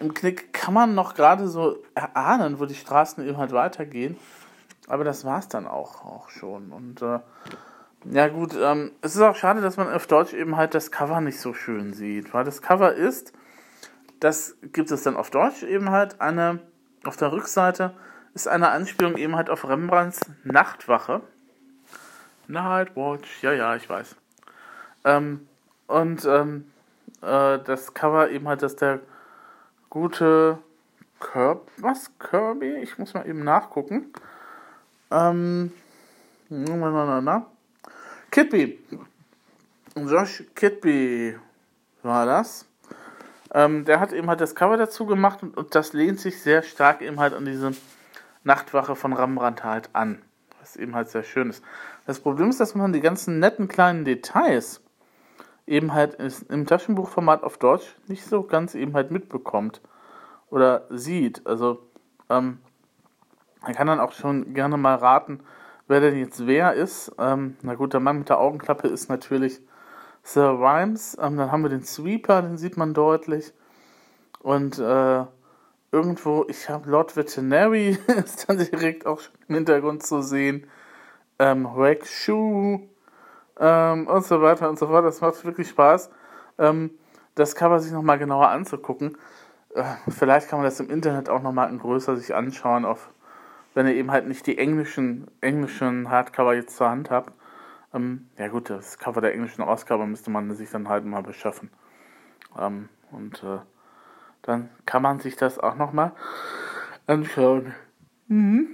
im 0.00 0.14
Knick 0.14 0.54
kann 0.54 0.72
man 0.72 0.94
noch 0.94 1.14
gerade 1.14 1.48
so 1.48 1.82
erahnen, 1.94 2.58
wo 2.58 2.64
die 2.64 2.74
Straßen 2.74 3.26
eben 3.26 3.36
halt 3.36 3.52
weitergehen. 3.52 4.16
Aber 4.86 5.04
das 5.04 5.26
war 5.26 5.40
es 5.40 5.48
dann 5.48 5.66
auch, 5.66 6.06
auch 6.06 6.30
schon. 6.30 6.72
Und 6.72 7.02
äh, 7.02 7.18
ja 8.10 8.28
gut, 8.28 8.54
ähm, 8.58 8.92
es 9.02 9.16
ist 9.16 9.20
auch 9.20 9.36
schade, 9.36 9.60
dass 9.60 9.76
man 9.76 9.92
auf 9.92 10.06
Deutsch 10.06 10.32
eben 10.32 10.56
halt 10.56 10.74
das 10.74 10.90
Cover 10.90 11.20
nicht 11.20 11.40
so 11.40 11.52
schön 11.52 11.92
sieht. 11.92 12.32
Weil 12.32 12.44
das 12.44 12.62
Cover 12.62 12.94
ist, 12.94 13.32
das 14.20 14.56
gibt 14.72 14.90
es 14.90 15.02
dann 15.02 15.16
auf 15.16 15.30
Deutsch 15.30 15.64
eben 15.64 15.90
halt 15.90 16.20
eine, 16.20 16.60
auf 17.04 17.16
der 17.16 17.32
Rückseite 17.32 17.92
ist 18.34 18.46
eine 18.46 18.68
Anspielung 18.68 19.16
eben 19.16 19.34
halt 19.34 19.50
auf 19.50 19.68
Rembrandts 19.68 20.20
Nachtwache. 20.44 21.22
Nightwatch, 22.46 23.42
ja, 23.42 23.52
ja, 23.52 23.74
ich 23.74 23.88
weiß. 23.88 24.14
Ähm, 25.04 25.47
und 25.88 26.24
ähm, 26.24 26.70
äh, 27.22 27.58
das 27.58 27.92
Cover 27.94 28.30
eben 28.30 28.46
halt, 28.46 28.62
dass 28.62 28.76
der 28.76 29.00
gute 29.90 30.58
Kirby, 31.20 31.60
was, 31.78 32.10
Kirby? 32.18 32.76
Ich 32.76 32.98
muss 32.98 33.14
mal 33.14 33.26
eben 33.26 33.42
nachgucken. 33.42 34.12
Ähm, 35.10 35.72
na, 36.48 36.76
na, 36.76 37.04
na, 37.04 37.20
na. 37.20 37.46
Kitby. 38.30 38.78
Josh 39.96 40.44
Kitby 40.54 41.36
war 42.02 42.26
das. 42.26 42.66
Ähm, 43.52 43.84
der 43.84 43.98
hat 43.98 44.12
eben 44.12 44.28
halt 44.28 44.40
das 44.40 44.54
Cover 44.54 44.76
dazu 44.76 45.06
gemacht 45.06 45.42
und, 45.42 45.56
und, 45.56 45.74
das 45.74 45.94
lehnt 45.94 46.20
sich 46.20 46.42
sehr 46.42 46.62
stark 46.62 47.00
eben 47.00 47.18
halt 47.18 47.32
an 47.32 47.46
diese 47.46 47.72
Nachtwache 48.44 48.94
von 48.94 49.14
Rembrandt 49.14 49.64
halt 49.64 49.88
an. 49.94 50.22
Was 50.60 50.76
eben 50.76 50.94
halt 50.94 51.08
sehr 51.08 51.22
schön 51.22 51.48
ist. 51.48 51.64
Das 52.06 52.20
Problem 52.20 52.50
ist, 52.50 52.60
dass 52.60 52.74
man 52.74 52.92
die 52.92 53.00
ganzen 53.00 53.40
netten 53.40 53.66
kleinen 53.66 54.04
Details 54.04 54.82
eben 55.68 55.94
halt 55.94 56.18
im 56.48 56.66
Taschenbuchformat 56.66 57.42
auf 57.44 57.58
Deutsch 57.58 57.96
nicht 58.06 58.24
so 58.24 58.42
ganz 58.42 58.74
eben 58.74 58.94
halt 58.94 59.10
mitbekommt 59.10 59.80
oder 60.50 60.86
sieht. 60.90 61.46
Also 61.46 61.80
ähm, 62.30 62.58
man 63.62 63.74
kann 63.74 63.86
dann 63.86 64.00
auch 64.00 64.12
schon 64.12 64.54
gerne 64.54 64.76
mal 64.76 64.94
raten, 64.94 65.40
wer 65.86 66.00
denn 66.00 66.16
jetzt 66.18 66.46
wer 66.46 66.74
ist. 66.74 67.12
Ähm, 67.18 67.56
na 67.62 67.74
gut, 67.74 67.92
der 67.92 68.00
Mann 68.00 68.18
mit 68.18 68.28
der 68.28 68.40
Augenklappe 68.40 68.88
ist 68.88 69.08
natürlich 69.08 69.60
Sir 70.22 70.58
Rhymes. 70.58 71.16
Ähm, 71.20 71.36
dann 71.36 71.52
haben 71.52 71.62
wir 71.62 71.70
den 71.70 71.84
Sweeper, 71.84 72.42
den 72.42 72.56
sieht 72.56 72.76
man 72.76 72.94
deutlich. 72.94 73.52
Und 74.40 74.78
äh, 74.78 75.24
irgendwo, 75.90 76.44
ich 76.48 76.68
habe 76.68 76.90
Lord 76.90 77.16
Veterinary, 77.16 77.98
ist 78.06 78.48
dann 78.48 78.58
direkt 78.58 79.06
auch 79.06 79.20
im 79.48 79.56
Hintergrund 79.56 80.02
zu 80.02 80.22
sehen. 80.22 80.66
Ähm, 81.38 81.66
Rag 81.66 82.06
Shoe 82.06 82.88
ähm, 83.58 84.06
und 84.06 84.24
so 84.24 84.40
weiter 84.42 84.68
und 84.68 84.78
so 84.78 84.86
fort. 84.86 85.04
Das 85.04 85.20
macht 85.20 85.44
wirklich 85.44 85.68
Spaß, 85.68 86.10
ähm, 86.58 86.90
das 87.34 87.54
Cover 87.54 87.80
sich 87.80 87.92
nochmal 87.92 88.18
genauer 88.18 88.48
anzugucken. 88.48 89.16
Äh, 89.74 89.84
vielleicht 90.08 90.48
kann 90.48 90.58
man 90.58 90.64
das 90.64 90.80
im 90.80 90.90
Internet 90.90 91.28
auch 91.28 91.42
nochmal 91.42 91.70
in 91.70 91.78
größer 91.78 92.16
sich 92.16 92.34
anschauen, 92.34 92.84
auf, 92.84 93.10
wenn 93.74 93.86
ihr 93.86 93.94
eben 93.94 94.10
halt 94.10 94.26
nicht 94.26 94.46
die 94.46 94.58
englischen, 94.58 95.28
englischen 95.40 96.10
Hardcover 96.10 96.54
jetzt 96.54 96.76
zur 96.76 96.88
Hand 96.88 97.10
habt. 97.10 97.32
Ähm, 97.94 98.28
ja 98.36 98.48
gut, 98.48 98.70
das 98.70 98.98
Cover 98.98 99.20
der 99.20 99.34
englischen 99.34 99.62
Ausgabe 99.62 100.06
müsste 100.06 100.30
man 100.30 100.54
sich 100.54 100.70
dann 100.70 100.88
halt 100.88 101.04
mal 101.04 101.22
beschaffen. 101.22 101.70
Ähm, 102.58 102.88
und 103.10 103.42
äh, 103.42 103.58
dann 104.42 104.70
kann 104.86 105.02
man 105.02 105.20
sich 105.20 105.36
das 105.36 105.58
auch 105.58 105.76
nochmal 105.76 106.12
anschauen. 107.06 107.74
Mhm. 108.28 108.68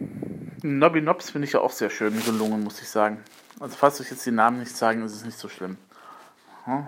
Nobby 0.63 1.01
Nobs 1.01 1.31
finde 1.31 1.47
ich 1.47 1.53
ja 1.53 1.61
auch 1.61 1.71
sehr 1.71 1.91
schön 1.91 2.21
gelungen, 2.25 2.65
muss 2.65 2.81
ich 2.81 2.89
sagen. 2.89 3.23
Also 3.61 3.77
falls 3.77 4.01
euch 4.01 4.11
jetzt 4.11 4.27
die 4.27 4.31
Namen 4.31 4.59
nicht 4.59 4.77
zeigen, 4.77 5.05
ist 5.05 5.15
es 5.15 5.25
nicht 5.25 5.39
so 5.39 5.49
schlimm. 5.49 5.79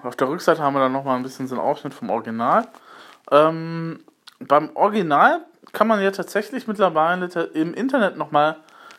Auf 0.03 0.17
der 0.17 0.29
Rückseite 0.29 0.63
haben 0.63 0.75
wir 0.75 0.81
dann 0.81 0.93
nochmal 0.93 1.17
ein 1.17 1.23
bisschen 1.23 1.47
so 1.47 1.55
einen 1.55 1.65
Ausschnitt 1.65 1.93
vom 1.93 2.11
Original. 2.11 2.67
Ähm, 3.31 4.01
beim 4.39 4.71
Original 4.75 5.45
kann 5.73 5.87
man 5.87 6.01
ja 6.01 6.11
tatsächlich 6.11 6.67
mittlerweile 6.67 7.27
im 7.53 7.75
Internet 7.75 8.17
nochmal 8.17 8.57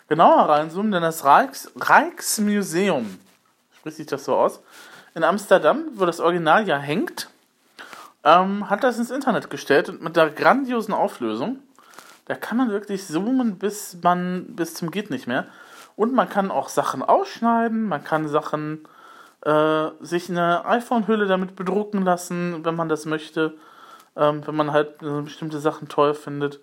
genauer 0.08 0.50
reinzoomen, 0.50 0.92
denn 0.92 1.02
das 1.02 1.26
Reichs 1.26 1.72
Rijksmuseum, 1.76 3.20
spricht 3.76 3.98
sich 3.98 4.06
das 4.06 4.26
so 4.26 4.36
aus, 4.36 4.62
in 5.16 5.24
Amsterdam, 5.24 5.86
wo 5.94 6.06
das 6.06 6.20
Original 6.20 6.68
ja 6.68 6.78
hängt, 6.78 7.30
ähm, 8.24 8.70
hat 8.70 8.84
das 8.84 9.00
ins 9.00 9.12
Internet 9.12 9.50
gestellt 9.50 9.90
und 9.90 10.02
mit 10.02 10.16
der 10.16 10.30
grandiosen 10.30 10.94
Auflösung, 10.94 11.60
da 12.26 12.36
kann 12.36 12.58
man 12.58 12.70
wirklich 12.70 13.06
zoomen, 13.06 13.58
bis 13.58 13.98
man 14.04 14.56
bis 14.56 14.74
zum 14.76 14.92
geht 14.92 15.10
nicht 15.10 15.28
mehr. 15.28 15.48
Und 15.98 16.14
man 16.14 16.30
kann 16.30 16.52
auch 16.52 16.70
Sachen 16.70 17.02
ausschneiden, 17.02 17.88
man 17.90 18.04
kann 18.04 18.30
Sachen 18.30 18.88
äh, 19.42 19.90
sich 20.00 20.30
eine 20.30 20.64
iPhone-Hülle 20.66 21.26
damit 21.26 21.56
bedrucken 21.56 22.04
lassen, 22.04 22.64
wenn 22.64 22.76
man 22.76 22.88
das 22.88 23.06
möchte, 23.06 23.58
ähm, 24.16 24.46
wenn 24.46 24.56
man 24.56 24.72
halt 24.72 25.02
äh, 25.02 25.22
bestimmte 25.22 25.60
Sachen 25.60 25.90
toll 25.90 26.14
findet. 26.14 26.62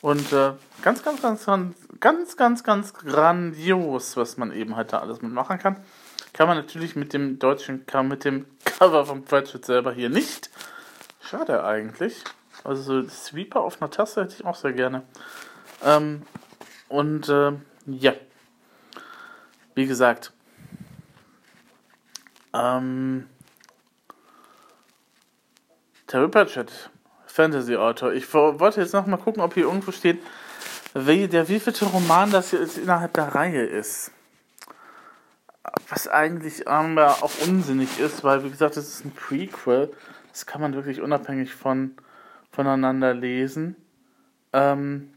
Und 0.00 0.32
äh, 0.32 0.52
ganz, 0.80 1.02
ganz, 1.02 1.20
ganz, 1.20 1.44
ganz, 1.44 1.76
ganz, 2.00 2.36
ganz, 2.38 2.64
ganz 2.64 2.94
grandios, 2.94 4.16
was 4.16 4.38
man 4.38 4.50
eben 4.50 4.76
halt 4.76 4.94
da 4.94 5.00
alles 5.00 5.20
mitmachen 5.20 5.58
kann. 5.58 5.76
Kann 6.32 6.48
man 6.48 6.56
natürlich 6.56 6.96
mit 6.96 7.12
dem 7.12 7.38
deutschen, 7.38 7.84
mit 8.04 8.24
dem 8.24 8.46
Cover 8.64 9.04
vom 9.04 9.24
Pratchett 9.24 9.66
selber 9.66 9.92
hier 9.92 10.08
nicht. 10.08 10.48
Schade 11.20 11.64
eigentlich. 11.64 12.24
Also 12.64 13.02
so 13.02 13.08
Sweeper 13.10 13.60
auf 13.60 13.82
einer 13.82 13.90
Tasse 13.90 14.22
hätte 14.22 14.36
ich 14.38 14.46
auch 14.46 14.54
sehr 14.54 14.72
gerne. 14.72 15.02
Ähm, 15.84 16.22
und 16.88 17.28
äh, 17.28 17.52
ja. 17.86 18.14
Wie 19.80 19.86
gesagt. 19.86 20.34
Ähm, 22.52 23.26
Terry 26.06 26.28
Pratchett, 26.28 26.90
Fantasy-Autor. 27.24 28.12
Ich 28.12 28.34
wollte 28.34 28.82
jetzt 28.82 28.92
noch 28.92 29.06
mal 29.06 29.16
gucken, 29.16 29.42
ob 29.42 29.54
hier 29.54 29.62
irgendwo 29.62 29.90
steht, 29.90 30.22
wie, 30.92 31.28
der 31.28 31.48
wievielte 31.48 31.86
Roman 31.86 32.30
das 32.30 32.50
jetzt 32.50 32.76
innerhalb 32.76 33.14
der 33.14 33.34
Reihe 33.34 33.64
ist. 33.64 34.12
Was 35.88 36.08
eigentlich 36.08 36.64
ähm, 36.66 36.98
auch 36.98 37.32
unsinnig 37.48 37.98
ist, 37.98 38.22
weil, 38.22 38.44
wie 38.44 38.50
gesagt, 38.50 38.76
das 38.76 38.86
ist 38.86 39.06
ein 39.06 39.12
Prequel. 39.12 39.90
Das 40.30 40.44
kann 40.44 40.60
man 40.60 40.74
wirklich 40.74 41.00
unabhängig 41.00 41.54
von, 41.54 41.96
voneinander 42.52 43.14
lesen. 43.14 43.76
Ähm, 44.52 45.14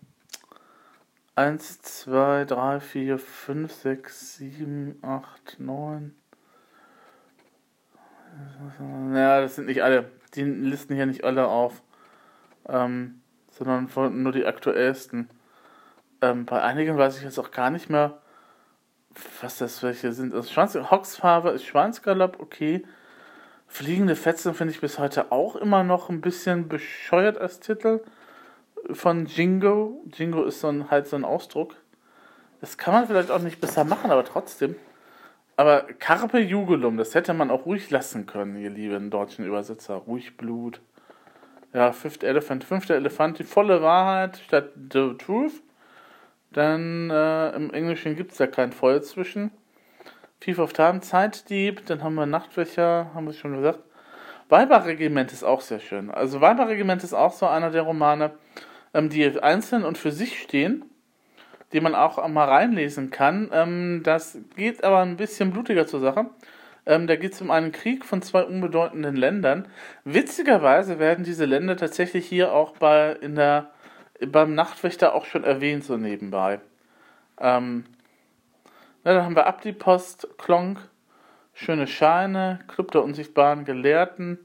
1, 1.35 1.81
2, 1.81 2.45
3, 2.45 2.79
4, 2.79 3.17
5, 3.17 3.71
6, 3.71 4.35
7, 4.37 4.99
8, 5.01 5.59
9. 5.59 6.15
Ja, 9.15 9.41
das 9.41 9.55
sind 9.55 9.65
nicht 9.65 9.81
alle. 9.83 10.11
Die 10.35 10.43
listen 10.43 10.93
hier 10.95 11.07
nicht 11.07 11.23
alle 11.23 11.47
auf. 11.47 11.81
Ähm, 12.67 13.21
sondern 13.49 13.89
nur 14.21 14.31
die 14.31 14.45
aktuellsten. 14.45 15.29
Ähm, 16.21 16.45
bei 16.45 16.61
einigen 16.61 16.97
weiß 16.97 17.17
ich 17.17 17.23
jetzt 17.23 17.39
auch 17.39 17.51
gar 17.51 17.71
nicht 17.71 17.89
mehr, 17.89 18.21
was 19.41 19.57
das 19.57 19.81
welche 19.81 20.13
sind. 20.13 20.33
Also 20.33 20.51
Schwanz 20.51 20.75
Hoxfarbe 20.75 21.49
ist 21.49 21.65
Schwanzgalopp, 21.65 22.39
okay. 22.39 22.83
Fliegende 23.67 24.15
Fetzen 24.15 24.53
finde 24.53 24.73
ich 24.73 24.81
bis 24.81 24.99
heute 24.99 25.31
auch 25.31 25.55
immer 25.55 25.83
noch 25.83 26.09
ein 26.09 26.21
bisschen 26.21 26.67
bescheuert 26.67 27.39
als 27.39 27.59
Titel 27.59 28.01
von 28.91 29.25
Jingo. 29.25 30.03
Jingo 30.13 30.43
ist 30.43 30.61
so 30.61 30.67
ein, 30.67 30.89
halt 30.91 31.07
so 31.07 31.15
ein 31.15 31.25
Ausdruck. 31.25 31.75
Das 32.61 32.77
kann 32.77 32.93
man 32.93 33.07
vielleicht 33.07 33.31
auch 33.31 33.41
nicht 33.41 33.59
besser 33.59 33.83
machen, 33.83 34.11
aber 34.11 34.23
trotzdem. 34.23 34.75
Aber 35.55 35.81
Carpe 35.99 36.39
Jugulum, 36.39 36.97
das 36.97 37.13
hätte 37.13 37.33
man 37.33 37.51
auch 37.51 37.65
ruhig 37.65 37.89
lassen 37.89 38.25
können, 38.25 38.55
ihr 38.55 38.69
lieben 38.69 39.09
deutschen 39.09 39.45
Übersetzer. 39.45 39.95
Ruhig 39.95 40.37
Blut. 40.37 40.81
Ja, 41.73 41.91
Fifth 41.91 42.23
Elephant, 42.23 42.63
fünfter 42.63 42.95
Elefant, 42.95 43.39
die 43.39 43.43
volle 43.43 43.81
Wahrheit 43.81 44.37
statt 44.37 44.71
The 44.75 45.15
Truth. 45.17 45.61
Dann 46.51 47.09
äh, 47.09 47.49
im 47.55 47.73
Englischen 47.73 48.15
gibt 48.15 48.31
es 48.31 48.37
da 48.37 48.47
kein 48.47 48.71
Voll 48.71 49.01
zwischen. 49.01 49.51
Thief 50.39 50.59
of 50.59 50.73
Time, 50.73 51.01
Zeitdieb, 51.01 51.85
dann 51.85 52.03
haben 52.03 52.15
wir 52.15 52.25
Nachtwächer, 52.25 53.11
haben 53.13 53.25
wir 53.25 53.33
schon 53.33 53.55
gesagt. 53.55 53.79
Weiberregiment 54.49 55.31
ist 55.31 55.43
auch 55.43 55.61
sehr 55.61 55.79
schön. 55.79 56.11
Also 56.11 56.41
Weiberregiment 56.41 57.03
ist 57.03 57.13
auch 57.13 57.31
so 57.31 57.47
einer 57.47 57.71
der 57.71 57.83
Romane, 57.83 58.31
ähm, 58.93 59.09
die 59.09 59.41
einzeln 59.41 59.83
und 59.83 59.97
für 59.97 60.11
sich 60.11 60.41
stehen, 60.41 60.85
die 61.71 61.81
man 61.81 61.95
auch 61.95 62.25
mal 62.27 62.47
reinlesen 62.47 63.11
kann. 63.11 63.49
Ähm, 63.51 64.01
das 64.03 64.37
geht 64.55 64.83
aber 64.83 64.99
ein 64.99 65.17
bisschen 65.17 65.51
blutiger 65.51 65.87
zur 65.87 65.99
Sache. 65.99 66.27
Ähm, 66.85 67.07
da 67.07 67.15
geht 67.15 67.33
es 67.33 67.41
um 67.41 67.49
einen 67.49 67.71
Krieg 67.71 68.05
von 68.05 68.21
zwei 68.21 68.43
unbedeutenden 68.43 69.15
Ländern. 69.15 69.67
Witzigerweise 70.03 70.99
werden 70.99 71.23
diese 71.23 71.45
Länder 71.45 71.77
tatsächlich 71.77 72.27
hier 72.27 72.53
auch 72.53 72.77
bei, 72.77 73.13
in 73.13 73.35
der, 73.35 73.71
beim 74.25 74.53
Nachtwächter 74.53 75.15
auch 75.15 75.25
schon 75.25 75.43
erwähnt, 75.43 75.83
so 75.83 75.97
nebenbei. 75.97 76.59
Ähm, 77.39 77.85
na, 79.03 79.13
dann 79.13 79.23
haben 79.25 79.35
wir 79.35 79.47
Abdipost, 79.47 80.27
Klonk, 80.37 80.79
Schöne 81.55 81.85
Scheine, 81.85 82.59
Club 82.67 82.91
der 82.91 83.03
unsichtbaren 83.03 83.63
Gelehrten. 83.63 84.39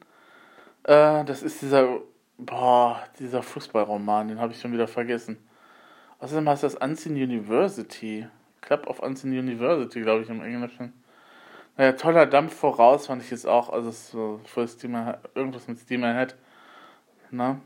Äh, 0.85 1.25
das 1.25 1.43
ist 1.43 1.63
dieser 1.63 2.01
Boah, 2.41 3.03
dieser 3.19 3.43
Fußballroman, 3.43 4.29
den 4.29 4.41
habe 4.41 4.53
ich 4.53 4.61
schon 4.61 4.73
wieder 4.73 4.87
vergessen. 4.87 5.39
Außerdem 6.21 6.49
heißt 6.49 6.63
das 6.63 6.77
Unseen 6.77 7.17
University. 7.17 8.29
Club 8.61 8.87
of 8.87 9.01
Unseen 9.01 9.33
University, 9.37 10.03
glaube 10.03 10.23
ich, 10.23 10.29
im 10.31 10.41
Englischen. 10.41 10.93
Naja, 11.77 11.93
toller 11.93 12.27
Dampf 12.27 12.55
voraus 12.55 13.09
fand 13.09 13.23
ich 13.23 13.31
jetzt 13.33 13.47
auch. 13.47 13.71
Also 13.71 13.91
so 13.91 14.41
für 14.45 14.69
Steamer, 14.69 15.19
irgendwas 15.35 15.67
mit 15.67 15.81
Steamer 15.81 16.15
Head. 16.15 16.37
Na? 17.33 17.61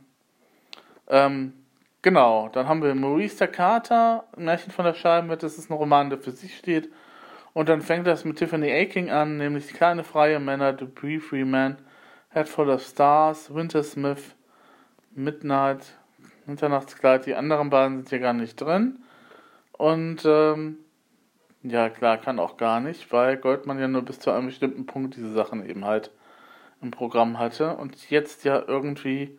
Ähm, 1.06 1.52
genau, 2.00 2.48
dann 2.48 2.66
haben 2.66 2.82
wir 2.82 2.94
Maurice 2.94 3.36
Takata, 3.36 4.24
Märchen 4.38 4.72
von 4.72 4.86
der 4.86 4.94
Scheibenwelt. 4.94 5.42
Das 5.42 5.58
ist 5.58 5.70
ein 5.70 5.74
Roman, 5.74 6.08
der 6.08 6.18
für 6.18 6.30
sich 6.30 6.56
steht. 6.56 6.90
Und 7.52 7.68
dann 7.68 7.82
fängt 7.82 8.06
das 8.06 8.24
mit 8.24 8.38
Tiffany 8.38 8.72
Aking 8.72 9.10
an, 9.10 9.36
nämlich 9.36 9.68
Kleine 9.74 10.02
freie 10.02 10.40
Männer, 10.40 10.74
The 10.78 10.86
Pre 10.86 11.20
Free 11.20 11.44
Man, 11.44 11.76
Head 12.30 12.48
Full 12.48 12.70
of 12.70 12.82
Stars, 12.82 13.54
Wintersmith, 13.54 14.34
Midnight, 15.14 15.98
Mitternachtskleid. 16.46 17.26
Die 17.26 17.34
anderen 17.34 17.70
beiden 17.70 17.98
sind 17.98 18.08
hier 18.08 18.18
gar 18.20 18.32
nicht 18.32 18.60
drin. 18.60 18.98
Und 19.72 20.24
ähm, 20.24 20.78
ja, 21.62 21.88
klar, 21.88 22.18
kann 22.18 22.38
auch 22.38 22.56
gar 22.56 22.80
nicht, 22.80 23.12
weil 23.12 23.36
Goldman 23.36 23.78
ja 23.78 23.88
nur 23.88 24.02
bis 24.02 24.18
zu 24.18 24.30
einem 24.30 24.46
bestimmten 24.46 24.86
Punkt 24.86 25.16
diese 25.16 25.32
Sachen 25.32 25.64
eben 25.68 25.84
halt 25.84 26.10
im 26.80 26.90
Programm 26.90 27.38
hatte 27.38 27.76
und 27.76 28.10
jetzt 28.10 28.44
ja 28.44 28.62
irgendwie 28.66 29.38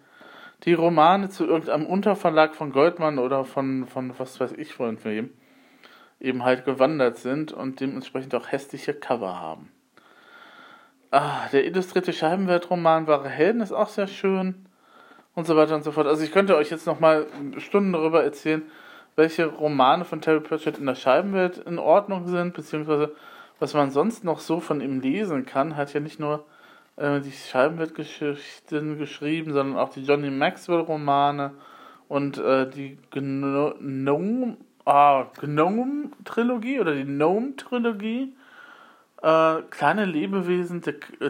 die 0.64 0.74
Romane 0.74 1.30
zu 1.30 1.46
irgendeinem 1.46 1.86
Unterverlag 1.86 2.56
von 2.56 2.72
Goldman 2.72 3.20
oder 3.20 3.44
von, 3.44 3.86
von 3.86 4.18
was 4.18 4.40
weiß 4.40 4.54
ich 4.54 4.74
von 4.74 5.04
wem 5.04 5.32
eben 6.22 6.46
halt 6.46 6.64
gewandert 6.64 7.18
sind 7.18 7.52
und 7.52 7.82
dementsprechend 7.82 8.34
auch 8.34 8.50
hässliche 8.50 8.94
Cover 8.94 9.42
haben. 9.42 9.72
Ah, 11.12 11.50
der 11.52 11.66
illustrierte 11.66 12.14
Scheibenweltroman 12.14 13.08
Wahre 13.08 13.30
Helden 13.30 13.62
ist 13.62 13.74
auch 13.74 13.90
sehr 13.90 14.08
schön 14.08 14.66
und 15.36 15.48
so 15.48 15.56
weiter 15.56 15.76
und 15.76 15.84
so 15.84 15.92
fort. 15.92 16.08
Also 16.08 16.24
ich 16.24 16.32
könnte 16.32 16.56
euch 16.56 16.70
jetzt 16.70 16.88
noch 16.88 17.00
mal 17.00 17.28
Stunden 17.58 17.94
darüber 17.94 18.24
erzählen, 18.24 18.64
welche 19.16 19.46
Romane 19.46 20.06
von 20.06 20.22
Terry 20.22 20.40
Pratchett 20.40 20.78
in 20.78 20.86
der 20.86 20.96
Scheibenwelt 20.96 21.58
in 21.58 21.80
Ordnung 21.80 22.28
sind, 22.28 22.54
beziehungsweise 22.54 23.16
was 23.60 23.74
man 23.74 23.92
sonst 23.92 24.24
noch 24.24 24.40
so 24.40 24.60
von 24.60 24.82
ihm 24.82 25.00
lesen 25.00 25.46
kann, 25.46 25.76
hat 25.76 25.94
ja 25.94 26.00
nicht 26.00 26.20
nur 26.20 26.46
äh, 26.98 27.22
die 27.22 27.32
Scheibenweltgeschichten 27.32 28.98
geschrieben, 28.98 29.54
sondern 29.54 29.78
auch 29.78 29.90
die 29.90 30.04
Johnny 30.04 30.30
Maxwell-Romane 30.30 31.52
und 32.08 32.38
äh, 32.38 32.70
die 32.70 32.98
Gnome, 33.12 34.58
ah, 34.86 35.26
Gnome-Trilogie 35.40 36.80
oder 36.80 36.94
die 36.94 37.06
Gnome-Trilogie. 37.06 38.34
Äh, 39.24 39.62
kleine 39.70 40.04
Lebewesen, 40.04 40.84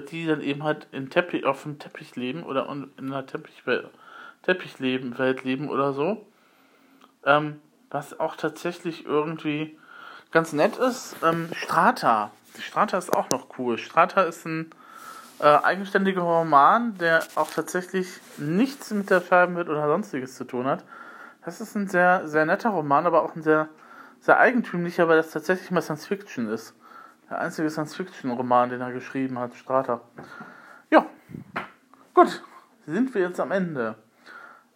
die, 0.09 0.25
dann 0.25 0.41
eben 0.41 0.63
halt 0.63 0.87
in 0.91 1.11
Teppich, 1.11 1.45
auf 1.45 1.61
dem 1.61 1.77
Teppich 1.77 2.15
leben 2.15 2.41
oder 2.41 2.67
in 2.67 2.89
einer 2.97 3.27
Teppichwelt, 3.27 3.87
Teppichleben, 4.41 5.15
leben 5.43 5.69
oder 5.69 5.93
so. 5.93 6.25
Ähm, 7.23 7.61
was 7.91 8.19
auch 8.19 8.35
tatsächlich 8.35 9.05
irgendwie 9.05 9.77
ganz 10.31 10.53
nett 10.53 10.77
ist. 10.77 11.15
Ähm, 11.23 11.49
Strata. 11.53 12.31
Strata 12.59 12.97
ist 12.97 13.15
auch 13.15 13.29
noch 13.29 13.59
cool. 13.59 13.77
Strata 13.77 14.23
ist 14.23 14.43
ein 14.47 14.71
äh, 15.39 15.45
eigenständiger 15.45 16.21
Roman, 16.21 16.97
der 16.97 17.23
auch 17.35 17.51
tatsächlich 17.51 18.07
nichts 18.37 18.89
mit 18.89 19.11
der 19.11 19.21
Scheibenwelt 19.21 19.69
oder 19.69 19.85
sonstiges 19.85 20.35
zu 20.35 20.45
tun 20.45 20.65
hat. 20.65 20.83
Das 21.45 21.61
ist 21.61 21.75
ein 21.75 21.87
sehr, 21.87 22.27
sehr 22.27 22.47
netter 22.47 22.71
Roman, 22.71 23.05
aber 23.05 23.21
auch 23.21 23.35
ein 23.35 23.43
sehr, 23.43 23.69
sehr 24.19 24.39
eigentümlicher, 24.39 25.07
weil 25.07 25.17
das 25.17 25.29
tatsächlich 25.29 25.69
mal 25.69 25.81
Science 25.81 26.07
Fiction 26.07 26.49
ist. 26.49 26.73
Der 27.33 27.41
einzige 27.41 27.71
Science 27.71 27.95
Fiction 27.95 28.29
Roman, 28.29 28.69
den 28.69 28.81
er 28.81 28.91
geschrieben 28.91 29.39
hat, 29.39 29.55
Strata. 29.55 30.01
Ja, 30.91 31.07
gut, 32.13 32.43
sind 32.85 33.15
wir 33.15 33.21
jetzt 33.21 33.39
am 33.39 33.49
Ende. 33.49 33.95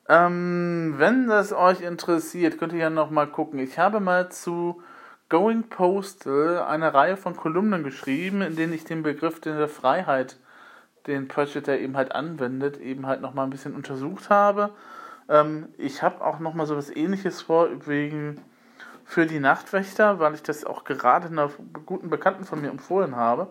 Ähm, 0.09 0.95
wenn 0.97 1.27
das 1.27 1.53
euch 1.53 1.81
interessiert, 1.81 2.57
könnt 2.57 2.73
ihr 2.73 2.79
ja 2.79 2.89
noch 2.89 3.11
mal 3.11 3.27
gucken. 3.27 3.59
Ich 3.59 3.77
habe 3.77 3.99
mal 3.99 4.31
zu 4.31 4.81
Going 5.29 5.69
Postal 5.69 6.63
eine 6.63 6.95
Reihe 6.95 7.15
von 7.15 7.35
Kolumnen 7.35 7.83
geschrieben, 7.83 8.41
in 8.41 8.55
denen 8.55 8.73
ich 8.73 8.85
den 8.85 9.03
Begriff 9.03 9.39
der 9.39 9.67
Freiheit, 9.67 10.37
den 11.05 11.27
Pratchett 11.27 11.67
eben 11.67 11.95
halt 11.95 12.11
anwendet, 12.11 12.77
eben 12.79 13.05
halt 13.05 13.21
noch 13.21 13.35
mal 13.35 13.43
ein 13.43 13.51
bisschen 13.51 13.75
untersucht 13.75 14.31
habe. 14.31 14.71
Ähm, 15.29 15.67
ich 15.77 16.01
habe 16.01 16.25
auch 16.25 16.39
noch 16.39 16.55
mal 16.55 16.65
so 16.65 16.75
was 16.75 16.89
Ähnliches 16.89 17.43
vor 17.43 17.69
wegen 17.85 18.41
für 19.07 19.25
die 19.25 19.39
Nachtwächter, 19.39 20.19
weil 20.19 20.35
ich 20.35 20.43
das 20.43 20.65
auch 20.65 20.83
gerade 20.83 21.27
einer 21.27 21.49
guten 21.85 22.09
Bekannten 22.09 22.43
von 22.43 22.61
mir 22.61 22.69
empfohlen 22.69 23.15
habe 23.15 23.47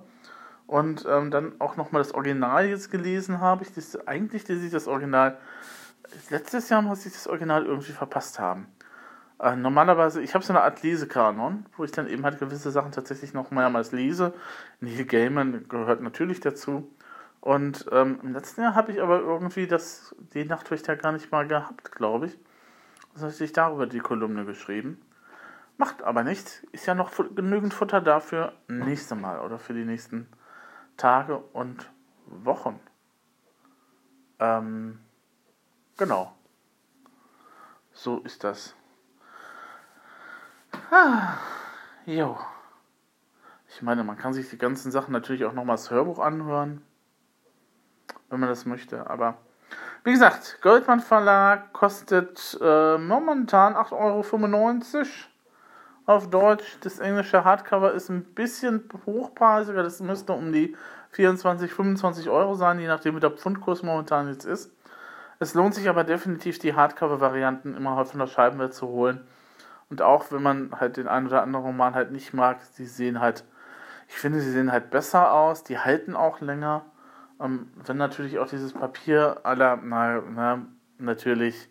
und 0.68 1.04
ähm, 1.08 1.32
dann 1.32 1.54
auch 1.58 1.76
noch 1.76 1.90
mal 1.90 1.98
das 1.98 2.14
Original 2.14 2.66
jetzt 2.66 2.92
gelesen 2.92 3.40
habe. 3.40 3.64
Ich 3.64 3.72
das, 3.72 4.06
eigentlich 4.06 4.46
lese 4.46 4.66
ich 4.66 4.72
das 4.72 4.86
Original 4.86 5.38
letztes 6.30 6.68
Jahr 6.68 6.82
muss 6.82 7.06
ich 7.06 7.12
das 7.12 7.26
Original 7.26 7.64
irgendwie 7.64 7.92
verpasst 7.92 8.38
haben. 8.38 8.66
Äh, 9.38 9.56
normalerweise, 9.56 10.22
ich 10.22 10.34
habe 10.34 10.44
so 10.44 10.52
eine 10.52 10.62
Art 10.62 10.82
Lesekanon, 10.82 11.66
wo 11.76 11.84
ich 11.84 11.92
dann 11.92 12.08
eben 12.08 12.24
halt 12.24 12.38
gewisse 12.38 12.70
Sachen 12.70 12.92
tatsächlich 12.92 13.34
noch 13.34 13.50
mehrmals 13.50 13.92
lese. 13.92 14.32
Neil 14.80 15.04
Gaiman 15.04 15.68
gehört 15.68 16.00
natürlich 16.00 16.40
dazu. 16.40 16.90
Und 17.40 17.86
ähm, 17.92 18.18
im 18.22 18.32
letzten 18.32 18.62
Jahr 18.62 18.74
habe 18.74 18.92
ich 18.92 19.00
aber 19.00 19.20
irgendwie 19.20 19.66
das, 19.66 20.14
die 20.34 20.44
Nachtwächter 20.44 20.96
gar 20.96 21.12
nicht 21.12 21.30
mal 21.30 21.46
gehabt, 21.46 21.92
glaube 21.92 22.26
ich. 22.26 22.38
Das 23.14 23.22
heißt, 23.22 23.40
ich 23.40 23.52
darüber 23.52 23.86
die 23.86 24.00
Kolumne 24.00 24.44
geschrieben. 24.44 25.00
Macht 25.76 26.02
aber 26.02 26.24
nichts. 26.24 26.62
Ist 26.72 26.86
ja 26.86 26.94
noch 26.94 27.12
genügend 27.34 27.74
Futter 27.74 28.00
dafür 28.00 28.52
nächste 28.68 29.14
Mal 29.14 29.40
oder 29.40 29.58
für 29.58 29.74
die 29.74 29.84
nächsten 29.84 30.28
Tage 30.96 31.36
und 31.36 31.90
Wochen. 32.26 32.80
Ähm, 34.38 35.00
Genau. 35.96 36.32
So 37.92 38.18
ist 38.18 38.44
das. 38.44 38.74
Ah, 40.90 41.38
jo. 42.04 42.38
Ich 43.68 43.80
meine, 43.82 44.04
man 44.04 44.18
kann 44.18 44.34
sich 44.34 44.50
die 44.50 44.58
ganzen 44.58 44.92
Sachen 44.92 45.12
natürlich 45.12 45.44
auch 45.46 45.54
nochmal 45.54 45.76
als 45.76 45.90
Hörbuch 45.90 46.18
anhören, 46.18 46.82
wenn 48.28 48.40
man 48.40 48.48
das 48.48 48.66
möchte. 48.66 49.08
Aber 49.08 49.38
wie 50.04 50.12
gesagt, 50.12 50.58
Goldmann 50.60 51.00
Verlag 51.00 51.72
kostet 51.72 52.58
äh, 52.60 52.98
momentan 52.98 53.74
8,95 53.74 53.94
Euro 53.94 54.22
auf 56.06 56.30
Deutsch. 56.30 56.78
Das 56.80 56.98
englische 56.98 57.44
Hardcover 57.44 57.92
ist 57.92 58.08
ein 58.08 58.22
bisschen 58.22 58.88
hochpreisiger. 59.04 59.82
Das 59.82 60.00
müsste 60.00 60.32
um 60.32 60.52
die 60.52 60.76
24, 61.10 61.72
25 61.72 62.28
Euro 62.28 62.54
sein, 62.54 62.78
je 62.78 62.86
nachdem 62.86 63.16
wie 63.16 63.20
der 63.20 63.30
Pfundkurs 63.30 63.82
momentan 63.82 64.28
jetzt 64.28 64.44
ist. 64.44 64.72
Es 65.38 65.54
lohnt 65.54 65.74
sich 65.74 65.88
aber 65.88 66.04
definitiv, 66.04 66.58
die 66.58 66.74
Hardcover-Varianten 66.74 67.74
immer 67.74 67.96
halt 67.96 68.08
von 68.08 68.20
der 68.20 68.26
Scheibenwelt 68.26 68.72
zu 68.72 68.88
holen. 68.88 69.26
Und 69.90 70.02
auch 70.02 70.30
wenn 70.30 70.42
man 70.42 70.72
halt 70.80 70.96
den 70.96 71.08
einen 71.08 71.26
oder 71.26 71.42
anderen 71.42 71.66
Roman 71.66 71.94
halt 71.94 72.10
nicht 72.10 72.32
mag, 72.32 72.58
die 72.78 72.86
sehen 72.86 73.20
halt, 73.20 73.44
ich 74.08 74.14
finde, 74.14 74.40
sie 74.40 74.50
sehen 74.50 74.72
halt 74.72 74.90
besser 74.90 75.32
aus, 75.32 75.62
die 75.62 75.78
halten 75.78 76.16
auch 76.16 76.40
länger. 76.40 76.84
Ähm, 77.40 77.70
wenn 77.84 77.98
natürlich 77.98 78.38
auch 78.38 78.48
dieses 78.48 78.72
Papier 78.72 79.40
aller, 79.42 79.78
na, 79.82 80.22
na, 80.28 80.66
natürlich, 80.98 81.68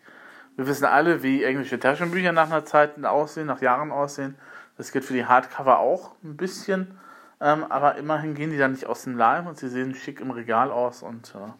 wir 0.56 0.66
wissen 0.66 0.86
alle, 0.86 1.22
wie 1.22 1.44
englische 1.44 1.78
Taschenbücher 1.78 2.32
nach 2.32 2.46
einer 2.50 2.64
Zeit 2.64 3.02
aussehen, 3.04 3.46
nach 3.46 3.60
Jahren 3.60 3.92
aussehen. 3.92 4.36
Das 4.76 4.92
geht 4.92 5.04
für 5.04 5.12
die 5.12 5.26
Hardcover 5.26 5.78
auch 5.78 6.14
ein 6.24 6.36
bisschen. 6.36 6.98
Ähm, 7.40 7.64
aber 7.68 7.96
immerhin 7.96 8.34
gehen 8.34 8.50
die 8.50 8.58
dann 8.58 8.72
nicht 8.72 8.86
aus 8.86 9.04
dem 9.04 9.16
Leim 9.16 9.46
und 9.46 9.58
sie 9.58 9.68
sehen 9.68 9.94
schick 9.94 10.20
im 10.20 10.30
Regal 10.30 10.70
aus 10.70 11.02
und 11.02 11.34
äh, 11.34 11.52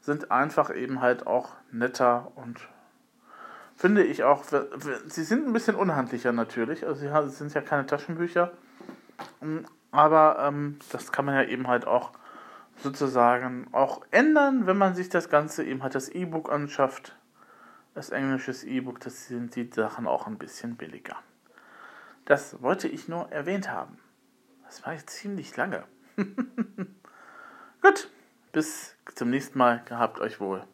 sind 0.00 0.30
einfach 0.30 0.74
eben 0.74 1.00
halt 1.00 1.26
auch 1.26 1.50
netter 1.72 2.30
und 2.36 2.60
finde 3.76 4.04
ich 4.04 4.22
auch, 4.22 4.44
sie 5.06 5.24
sind 5.24 5.48
ein 5.48 5.52
bisschen 5.52 5.74
unhandlicher 5.74 6.32
natürlich, 6.32 6.86
also 6.86 7.00
sie 7.00 7.34
sind 7.34 7.54
ja 7.54 7.60
keine 7.60 7.86
Taschenbücher, 7.86 8.52
mm, 9.40 9.58
aber 9.90 10.36
ähm, 10.40 10.78
das 10.92 11.10
kann 11.10 11.24
man 11.24 11.34
ja 11.34 11.44
eben 11.44 11.66
halt 11.66 11.86
auch 11.86 12.12
sozusagen 12.76 13.66
auch 13.72 14.02
ändern, 14.10 14.66
wenn 14.66 14.76
man 14.76 14.94
sich 14.94 15.08
das 15.08 15.28
Ganze 15.28 15.64
eben 15.64 15.82
halt 15.82 15.94
das 15.94 16.08
E-Book 16.08 16.52
anschafft, 16.52 17.16
das 17.94 18.10
englisches 18.10 18.64
E-Book, 18.64 19.00
das 19.00 19.26
sind 19.26 19.56
die 19.56 19.70
Sachen 19.72 20.06
auch 20.06 20.26
ein 20.26 20.38
bisschen 20.38 20.76
billiger. 20.76 21.16
Das 22.24 22.62
wollte 22.62 22.88
ich 22.88 23.08
nur 23.08 23.30
erwähnt 23.32 23.70
haben. 23.70 23.98
Das 24.64 24.84
war 24.86 24.92
jetzt 24.92 25.10
ziemlich 25.10 25.56
lange. 25.56 25.84
Gut. 27.82 28.08
Bis 28.52 28.96
zum 29.14 29.30
nächsten 29.30 29.58
Mal. 29.58 29.82
Gehabt 29.84 30.20
euch 30.20 30.40
wohl. 30.40 30.64